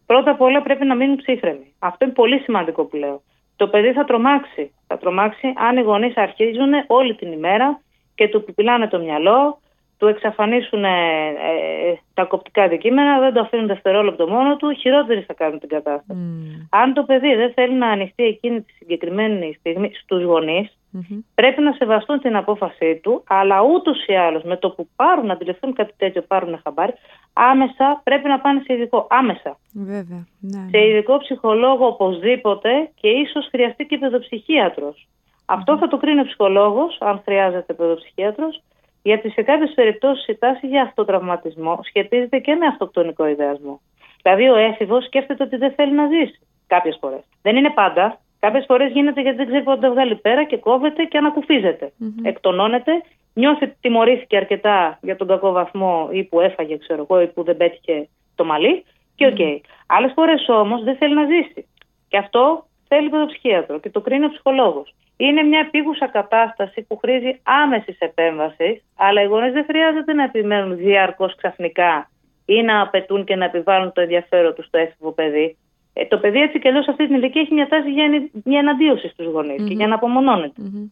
Πρώτα 0.06 0.32
απ' 0.32 0.42
όλα 0.42 0.62
πρέπει 0.62 0.86
να 0.86 0.96
μείνουν 0.96 1.16
ψύχρεμοι. 1.16 1.74
Αυτό 1.80 2.06
είναι 2.06 2.14
πολύ 2.14 2.40
σημαντικό 2.40 2.84
που 2.84 2.96
λέω. 2.96 3.24
Το 3.56 3.68
παιδί 3.68 3.92
θα 3.92 4.06
τρομάξει. 4.06 4.72
Θα 4.88 4.98
τρομάξει 4.98 5.54
αν 5.56 5.78
οι 5.78 5.82
γονείς 5.82 6.18
αρχίζουν 6.18 6.72
όλη 6.88 7.16
την 7.16 7.32
ημέρα 7.32 7.82
και 8.16 8.28
του 8.28 8.44
πιπιλάνε 8.44 8.88
το 8.88 9.00
μυαλό, 9.00 9.60
του 9.98 10.08
εξαφανίσουν 10.08 10.84
ε, 10.84 11.28
ε, 11.28 11.96
τα 12.14 12.24
κοπτικά 12.24 12.64
αντικείμενα, 12.64 13.20
δεν 13.20 13.34
το 13.34 13.40
αφήνουν 13.40 13.68
δευτερόλεπτο 13.68 14.28
μόνο 14.28 14.56
του, 14.56 14.74
χειρότερη 14.74 15.22
θα 15.22 15.34
κάνουν 15.34 15.60
την 15.60 15.70
κατάσταση. 15.70 16.20
Mm. 16.20 16.68
Αν 16.70 16.94
το 16.94 17.04
παιδί 17.04 17.36
δεν 17.36 17.54
θέλει 17.54 17.74
να 17.74 17.88
ανοιχτεί 17.88 18.24
εκείνη 18.24 18.62
τη 18.62 18.74
συγκεκριμένη 18.74 19.56
στιγμή 19.60 19.92
στους 19.94 20.24
γονείς, 20.24 20.78
Mm-hmm. 20.96 21.20
πρέπει 21.36 21.62
να 21.62 21.72
σεβαστούν 21.72 22.20
την 22.20 22.36
απόφασή 22.36 23.00
του, 23.04 23.24
αλλά 23.28 23.62
ούτως 23.62 24.06
ή 24.06 24.16
άλλως 24.16 24.44
με 24.44 24.58
το 24.58 24.70
που 24.70 24.88
πάρουν, 24.96 25.26
να 25.26 25.34
αντιληφθούν 25.34 25.74
κάτι 25.74 25.94
τέτοιο, 25.98 26.22
πάρουν 26.22 26.60
χαμπάρι, 26.64 26.94
άμεσα 27.34 28.02
πρέπει 28.04 28.28
να 28.28 28.40
πάνε 28.40 28.62
σε 28.66 28.74
ειδικό. 28.74 29.08
Άμεσα. 29.10 29.58
Βέβαια. 29.74 30.28
Ναι, 30.40 30.68
Σε 30.70 30.88
ειδικό 30.88 31.18
ψυχολόγο 31.18 31.86
οπωσδήποτε 31.86 32.90
και 32.96 33.08
ίσως 33.08 33.48
χρειαστεί 33.52 33.86
και 33.86 33.98
παιδοψυχίατρος. 33.98 35.08
Αυτό 35.46 35.78
θα 35.78 35.88
το 35.88 35.98
κρίνει 35.98 36.20
ο 36.20 36.26
ψυχολόγος, 36.26 36.98
αν 37.00 37.22
χρειάζεται 37.26 37.74
παιδοψυχίατρος, 37.74 38.62
γιατί 39.02 39.30
σε 39.30 39.42
κάποιες 39.42 39.74
περιπτώσεις 39.76 40.28
η 40.28 40.36
τάση 40.38 40.68
για 40.68 40.82
αυτοτραυματισμό 40.82 41.80
σχετίζεται 41.84 42.40
και 42.40 42.56
με 42.56 42.66
αυτοκτονικό 42.66 43.28
ιδεασμό. 43.28 43.82
Δηλαδή, 44.22 44.50
ο 44.50 44.56
έφηβος 44.56 45.06
σκέφτεται 45.06 45.44
ότι 45.44 45.56
δεν 45.56 45.74
θέλει 45.76 45.94
να 45.94 46.08
ζήσει. 46.08 46.40
Κάποιες 46.68 46.98
φορές. 47.02 47.22
Δεν 47.42 47.56
είναι 47.56 47.70
πάντα. 47.70 48.20
Κάποιες 48.40 48.66
φορές 48.68 48.92
γίνεται 48.92 49.22
γιατί 49.22 49.38
δεν 49.38 49.46
ξέρει 49.46 49.64
πώς 49.64 49.73
να 49.73 49.80
τα 49.80 49.92
βγάλει 49.92 50.16
πέρα 50.16 50.44
και 50.44 50.58
κόβεται 50.58 51.04
και 51.04 51.18
ανακουφίζεται. 51.18 51.92
Mm-hmm. 52.02 52.24
Εκτονώνεται, 52.24 52.92
νιώθει 53.34 53.64
ότι 53.64 53.76
τιμωρήθηκε 53.82 54.38
αρκετά 54.38 55.00
για 55.02 55.16
τον 55.16 55.28
κακό 55.28 55.52
βαθμό 55.52 56.10
ή 56.12 56.24
που 56.24 56.40
έφαγε, 56.40 56.78
ξέρω 56.78 57.06
εγώ, 57.10 57.22
ή 57.22 57.28
που 57.28 57.44
δεν 57.44 57.58
πέτυχε 57.58 58.08
το 58.36 58.46
μαλλί. 58.46 58.86
Και 59.16 59.26
OK. 59.26 59.36
Okay. 59.38 59.42
Mm-hmm. 59.42 59.62
Άλλες 59.88 60.12
φορές 60.16 60.46
όμως 60.48 60.84
δεν 60.84 60.96
θέλει 60.96 61.14
να 61.14 61.26
ζήσει. 61.26 61.68
Και 62.08 62.18
αυτό 62.18 62.66
θέλει 62.88 63.10
παιδοψυχίατρο 63.10 63.80
και 63.80 63.90
το 63.90 64.02
κρίνει 64.02 64.26
ο 64.26 64.30
ψυχολόγος. 64.30 64.94
Είναι 65.18 65.44
μια 65.44 65.60
επίγουσα 65.60 66.08
κατάσταση 66.08 66.82
που 66.82 66.98
χρήζει 66.98 67.40
άμεσης 67.44 68.00
επέμβασης, 68.00 68.84
αλλά 68.96 69.22
οι 69.22 69.26
γονείς 69.26 69.54
δεν 69.54 69.66
χρειάζεται 69.66 70.14
να 70.14 70.24
επιμένουν 70.24 70.78
διαρκώς 70.78 71.36
ξαφνικά 71.36 72.10
ή 72.46 72.62
να 72.62 72.82
απαιτούν 72.82 73.24
και 73.24 73.36
να 73.36 73.46
επιβάλλουν 73.46 73.92
το 73.92 74.02
ενδιαφέρον 74.02 74.54
τους 74.56 74.66
στο 74.66 74.78
έφηβο 74.78 75.12
παιδί. 75.12 75.58
Ε, 75.98 76.06
το 76.06 76.18
παιδί 76.18 76.40
έτσι 76.40 76.60
κι 76.60 76.68
αλλιώς 76.68 76.84
σε 76.84 76.92
αυτή 76.92 77.08
την 77.08 77.16
ηλικία 77.16 77.42
έχει 77.42 77.54
μια 77.54 77.68
τάση 77.68 77.92
για, 77.92 78.30
για 78.44 78.60
εναντίωση 78.60 79.08
στους 79.08 79.26
γονείς 79.26 79.62
mm-hmm. 79.62 79.68
και 79.68 79.74
για 79.74 79.88
να 79.88 79.96
απομονώνεται. 79.96 80.62
Mm-hmm. 80.62 80.92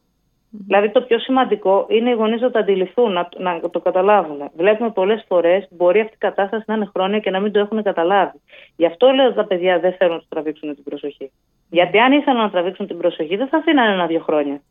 Δηλαδή 0.68 0.90
το 0.90 1.02
πιο 1.02 1.20
σημαντικό 1.20 1.86
είναι 1.90 2.10
οι 2.10 2.14
γονείς 2.14 2.42
να 2.42 2.52
το 2.52 2.60
αντιληφθούν, 2.60 3.12
να, 3.12 3.30
να 3.38 3.70
το 3.70 3.80
καταλάβουν. 3.80 4.50
Βλέπουμε 4.56 4.90
πολλές 4.90 5.26
φορές 5.28 5.68
μπορεί 5.70 6.00
αυτή 6.00 6.14
η 6.14 6.18
κατάσταση 6.18 6.64
να 6.68 6.74
είναι 6.74 6.90
χρόνια 6.94 7.20
και 7.20 7.30
να 7.30 7.40
μην 7.40 7.52
το 7.52 7.60
έχουν 7.60 7.84
καταλάβει. 7.84 8.42
Γι' 8.76 8.86
αυτό 8.86 9.10
λέω 9.10 9.26
ότι 9.26 9.36
τα 9.36 9.46
παιδιά 9.46 9.80
δεν 9.80 9.94
θέλουν 9.94 10.14
να 10.14 10.20
τους 10.20 10.28
τραβήξουν 10.30 10.76
την 10.76 10.84
προσοχή. 10.84 11.32
Γιατί 11.70 12.00
αν 12.00 12.12
ήθελαν 12.12 12.42
να 12.42 12.50
τραβήξουν 12.50 12.88
την 12.88 12.98
προσοχή, 12.98 13.36
δεν 13.36 13.48
θα 13.48 13.58
αφήνανε 13.58 13.94
ένα-δύο 13.94 14.20
χρόνια. 14.20 14.62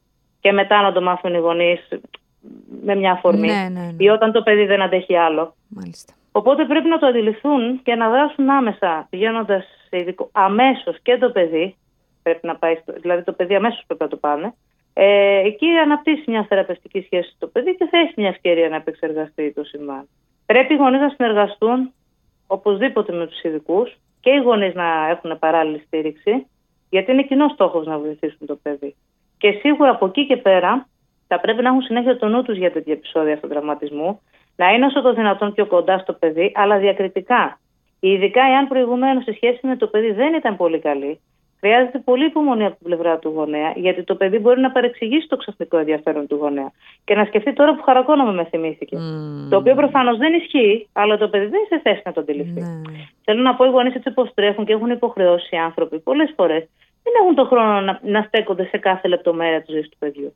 Και 0.40 0.52
μετά 0.52 0.82
να 0.82 0.92
το 0.92 1.02
μάθουν 1.02 1.34
οι 1.34 1.38
γονείς 1.38 1.88
με 2.84 2.94
μια 2.94 3.12
αφορμή. 3.12 3.48
Ναι, 3.48 3.68
ναι, 3.72 3.80
ναι. 3.80 3.96
Ή 3.98 4.08
όταν 4.08 4.32
το 4.32 4.42
παιδί 4.42 4.64
δεν 4.64 4.82
αντέχει 4.82 5.16
άλλο. 5.16 5.54
Μάλιστα. 5.68 6.12
Οπότε 6.32 6.64
πρέπει 6.64 6.88
να 6.88 6.98
το 6.98 7.06
αντιληφθούν 7.06 7.82
και 7.82 7.94
να 7.94 8.08
δράσουν 8.08 8.50
άμεσα, 8.50 9.06
πηγαίνοντας 9.10 9.64
σε 9.92 10.00
ειδικό. 10.00 10.28
Αμέσως 10.32 10.96
και 11.02 11.18
το 11.18 11.30
παιδί, 11.30 11.76
πρέπει 12.22 12.46
να 12.46 12.56
πάει 12.56 12.74
στο, 12.82 12.92
δηλαδή 12.92 13.22
το 13.22 13.32
παιδί 13.32 13.54
αμέσως 13.54 13.82
πρέπει 13.86 14.02
να 14.02 14.08
το 14.08 14.16
πάνε. 14.16 14.54
Ε, 14.94 15.38
εκεί 15.46 15.66
αναπτύσσει 15.66 16.30
μια 16.30 16.44
θεραπευτική 16.48 17.00
σχέση 17.00 17.30
στο 17.36 17.46
παιδί 17.46 17.76
και 17.76 17.86
θα 17.90 17.98
έχει 17.98 18.12
μια 18.16 18.28
ευκαιρία 18.28 18.68
να 18.68 18.76
επεξεργαστεί 18.76 19.52
το 19.52 19.64
συμβάν. 19.64 20.08
Πρέπει 20.46 20.74
οι 20.74 20.76
γονείς 20.76 21.00
να 21.00 21.08
συνεργαστούν 21.08 21.92
οπωσδήποτε 22.46 23.12
με 23.12 23.26
τους 23.26 23.42
ειδικούς 23.42 23.96
και 24.20 24.30
οι 24.30 24.38
γονείς 24.38 24.74
να 24.74 25.08
έχουν 25.08 25.38
παράλληλη 25.38 25.82
στήριξη, 25.86 26.46
γιατί 26.90 27.12
είναι 27.12 27.22
κοινός 27.22 27.52
στόχος 27.52 27.86
να 27.86 27.98
βοηθήσουν 27.98 28.46
το 28.46 28.58
παιδί. 28.62 28.94
Και 29.38 29.50
σίγουρα 29.50 29.90
από 29.90 30.06
εκεί 30.06 30.26
και 30.26 30.36
πέρα 30.36 30.86
θα 31.28 31.40
πρέπει 31.40 31.62
να 31.62 31.68
έχουν 31.68 31.82
συνέχεια 31.82 32.18
το 32.18 32.28
νου 32.28 32.42
τους 32.42 32.56
για 32.56 32.72
τέτοια 32.72 32.92
επεισόδια 32.92 33.34
αυτοτραυματισμού, 33.34 34.20
να 34.56 34.68
είναι 34.68 34.86
όσο 34.86 35.02
το 35.02 35.14
δυνατόν 35.14 35.52
πιο 35.52 35.66
κοντά 35.66 35.98
στο 35.98 36.12
παιδί, 36.12 36.52
αλλά 36.54 36.78
διακριτικά. 36.78 37.60
Ειδικά 38.04 38.42
εάν 38.42 38.68
προηγουμένως 38.68 39.26
η 39.26 39.32
σχέση 39.32 39.66
με 39.66 39.76
το 39.76 39.86
παιδί 39.86 40.12
δεν 40.12 40.34
ήταν 40.34 40.56
πολύ 40.56 40.78
καλή, 40.78 41.20
χρειάζεται 41.60 41.98
πολύ 41.98 42.24
υπομονή 42.24 42.64
από 42.64 42.76
την 42.76 42.86
πλευρά 42.86 43.18
του 43.18 43.28
γονέα, 43.28 43.72
γιατί 43.76 44.02
το 44.04 44.14
παιδί 44.14 44.38
μπορεί 44.38 44.60
να 44.60 44.70
παρεξηγήσει 44.70 45.28
το 45.28 45.36
ξαφνικό 45.36 45.76
ενδιαφέρον 45.76 46.26
του 46.26 46.34
γονέα 46.34 46.72
και 47.04 47.14
να 47.14 47.24
σκεφτεί 47.24 47.52
τώρα 47.52 47.74
που 47.74 47.82
χαρακώναμε 47.82 48.32
με 48.32 48.44
θυμήθηκε. 48.44 48.96
Mm. 48.96 49.50
Το 49.50 49.56
οποίο 49.56 49.74
προφανώς 49.74 50.16
δεν 50.18 50.32
ισχύει, 50.34 50.88
αλλά 50.92 51.16
το 51.18 51.28
παιδί 51.28 51.46
δεν 51.46 51.58
είναι 51.58 51.68
σε 51.68 51.80
θέση 51.82 52.02
να 52.04 52.12
το 52.12 52.20
αντιληφθεί. 52.20 52.62
Mm. 52.64 52.90
Θέλω 53.24 53.42
να 53.42 53.54
πω, 53.54 53.64
οι 53.64 53.68
γονείς 53.68 53.94
έτσι 53.94 54.08
όπως 54.08 54.34
τρέχουν 54.34 54.64
και 54.64 54.72
έχουν 54.72 54.90
υποχρεώσει 54.90 55.54
οι 55.54 55.58
άνθρωποι 55.58 55.98
πολλές 55.98 56.32
φορές 56.36 56.68
δεν 57.02 57.12
έχουν 57.20 57.34
τον 57.34 57.46
χρόνο 57.46 57.80
να, 57.80 58.00
να 58.02 58.22
στέκονται 58.22 58.64
σε 58.64 58.78
κάθε 58.78 59.08
λεπτομέρεια 59.08 59.62
της 59.62 59.74
ζωής 59.74 59.88
του 59.88 59.96
παιδιού. 59.98 60.34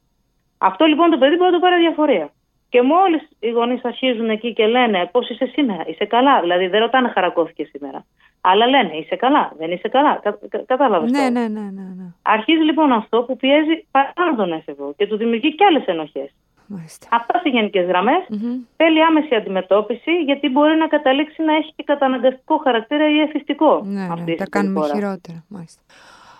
Αυτό 0.59 0.85
λοιπόν 0.85 1.11
το 1.11 1.19
παιδί 1.19 1.37
μπορεί 1.37 1.51
να 1.51 1.59
το 1.59 1.65
πάρει 1.67 1.81
διαφορία. 1.81 2.31
Και 2.77 2.83
μόλις 2.83 3.29
οι 3.41 3.51
γονείς 3.51 3.85
αρχίζουν 3.85 4.31
εκεί 4.31 4.53
και 4.53 4.67
λένε 4.67 5.09
πώς 5.13 5.29
είσαι 5.31 5.47
σήμερα, 5.47 5.83
είσαι 5.87 6.05
καλά. 6.05 6.41
Δηλαδή 6.41 6.67
δεν 6.67 6.81
ρωτάνε 6.81 7.09
χαρακώθηκε 7.09 7.65
σήμερα. 7.65 8.05
Αλλά 8.41 8.67
λένε 8.67 8.97
είσαι 8.97 9.17
καλά, 9.17 9.53
δεν 9.59 9.71
είσαι 9.71 9.89
καλά. 9.89 10.21
Κα, 10.23 10.39
κα, 10.49 10.59
Κατάλαβες. 10.59 11.11
Ναι, 11.11 11.29
ναι, 11.31 11.41
ναι, 11.41 11.61
ναι, 11.61 11.87
ναι. 11.99 12.07
Αρχίζει 12.23 12.63
λοιπόν 12.63 12.93
αυτό 12.93 13.23
που 13.23 13.37
πιέζει 13.37 13.87
πάρα 13.91 14.35
τον 14.37 14.53
έφηβο 14.53 14.95
και 14.97 15.07
του 15.07 15.17
δημιουργεί 15.17 15.55
και 15.55 15.65
άλλες 15.65 15.87
ενοχές. 15.87 16.31
Μάλιστα. 16.67 17.09
Αυτά 17.11 17.39
σε 17.39 17.49
γενικές 17.49 17.87
γραμμές. 17.87 18.23
Mm-hmm. 18.31 18.67
Θέλει 18.77 19.03
άμεση 19.03 19.35
αντιμετώπιση 19.35 20.13
γιατί 20.25 20.49
μπορεί 20.49 20.77
να 20.77 20.87
καταλήξει 20.87 21.43
να 21.43 21.55
έχει 21.57 21.73
και 21.77 21.83
καταναγκαστικό 21.83 22.57
χαρακτήρα 22.57 23.11
ή 23.11 23.21
εφιστικό. 23.21 23.83
Ναι, 23.85 24.07
ναι, 24.25 24.35
τα 24.35 24.47
κάνουμε 24.51 24.81
χειρότερα. 24.87 25.45
Μάλιστα. 25.49 25.83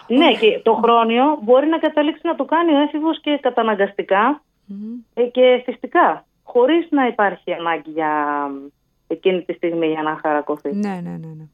Ναι, 0.09 0.33
και 0.33 0.61
το 0.63 0.75
χρόνιο 0.75 1.39
μπορεί 1.43 1.67
να 1.67 1.79
καταλήξει 1.79 2.23
να 2.25 2.35
το 2.35 2.45
κάνει 2.45 2.75
ο 2.75 2.79
έφηβος 2.79 3.21
και 3.21 3.39
καταναγκαστικά 3.43 4.43
mm-hmm. 4.71 5.29
και 5.33 5.63
φυστικά, 5.65 6.27
χωρίς 6.43 6.87
να 6.91 7.07
υπάρχει 7.07 7.53
ανάγκη 7.53 7.91
για 7.91 8.11
εκείνη 9.07 9.43
τη 9.43 9.53
στιγμή 9.53 9.87
για 9.87 10.03
να 10.03 10.19
χαρακωθεί. 10.23 10.75
Ναι, 10.75 11.01
ναι, 11.03 11.11
ναι. 11.11 11.33
ναι. 11.37 11.47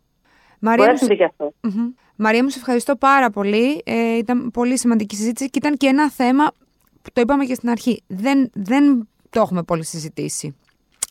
Μαρία 0.59 0.99
μου... 1.01 1.09
και 1.09 1.25
αυτό. 1.25 1.53
Mm-hmm. 1.61 1.95
Μαρία 2.17 2.43
μου, 2.43 2.49
σε 2.49 2.59
ευχαριστώ 2.59 2.97
πάρα 2.97 3.31
πολύ. 3.31 3.83
Ε, 3.85 4.17
ήταν 4.17 4.51
πολύ 4.51 4.79
σημαντική 4.79 5.17
συζήτηση 5.17 5.51
και 5.51 5.59
ήταν 5.59 5.77
και 5.77 5.87
ένα 5.87 6.11
θέμα 6.11 6.53
που 7.03 7.11
το 7.13 7.21
είπαμε 7.21 7.45
και 7.45 7.55
στην 7.55 7.71
αρχή. 7.71 8.03
Δεν, 8.07 8.51
δεν 8.55 9.09
το 9.31 9.41
έχουμε 9.41 9.63
πολύ 9.63 9.85
συζητήσει. 9.85 10.57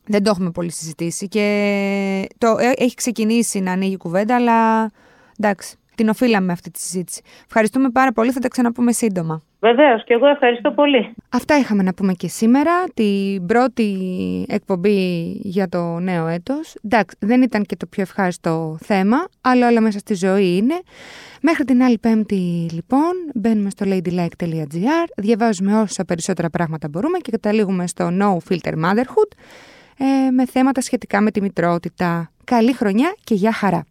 Δεν 0.06 0.24
το 0.24 0.30
έχουμε 0.30 0.52
πολύ 0.52 0.72
συζητήσει 0.72 1.28
και 1.28 2.28
το, 2.38 2.58
ε, 2.60 2.72
έχει 2.76 2.96
ξεκινήσει 2.96 3.60
να 3.60 3.72
ανοίγει 3.72 3.98
κουβέντα, 3.98 4.36
αλλά 4.36 4.92
εντάξει, 5.38 5.78
την 5.96 6.10
οφείλαμε 6.10 6.52
αυτή 6.52 6.72
τη 6.72 6.80
συζήτηση. 6.80 7.22
Ευχαριστούμε 7.46 7.90
πάρα 7.90 8.12
πολύ, 8.12 8.32
θα 8.32 8.40
τα 8.40 8.48
ξαναπούμε 8.48 8.92
σύντομα. 8.92 9.42
Βεβαίως, 9.60 10.04
και 10.04 10.14
εγώ 10.14 10.28
ευχαριστώ 10.28 10.72
πολύ. 10.72 11.14
Αυτά 11.30 11.58
είχαμε 11.58 11.84
να 11.84 11.94
πούμε 11.94 12.14
και 12.14 12.28
σήμερα, 12.28 12.72
την 12.94 13.46
πρώτη 13.46 13.96
εκπομπή 14.50 15.32
για 15.44 15.70
το 15.70 16.00
νέο 16.00 16.28
έτος. 16.28 16.76
Εντάξει, 16.82 17.16
δεν 17.20 17.42
ήταν 17.42 17.64
και 17.64 17.76
το 17.76 17.86
πιο 17.86 18.02
ευχάριστο 18.02 18.78
θέμα, 18.82 19.18
αλλά 19.42 19.68
όλα 19.68 19.82
μέσα 19.82 20.00
στη 20.00 20.14
ζωή 20.14 20.56
είναι. 20.56 20.82
Μέχρι 21.42 21.64
την 21.64 21.84
άλλη 21.84 21.98
πέμπτη 21.98 22.70
λοιπόν 22.72 23.12
μπαίνουμε 23.34 23.70
στο 23.70 23.86
ladylike.gr, 23.90 25.08
διαβάζουμε 25.16 25.80
όσα 25.82 26.06
περισσότερα 26.06 26.50
πράγματα 26.50 26.90
μπορούμε 26.90 27.18
και 27.18 27.32
καταλήγουμε 27.32 27.88
στο 27.88 28.10
No 28.20 28.38
Filter 28.50 28.74
Motherhood 28.74 29.32
ε, 29.98 30.32
με 30.32 30.46
θέματα 30.46 30.82
σχετικά 30.82 31.22
με 31.22 31.32
τη 31.32 31.42
μητρότητα. 31.42 32.32
Καλή 32.44 32.74
χρονιά 32.74 33.16
και 33.24 33.36
για 33.36 33.52
χαρά! 33.52 33.86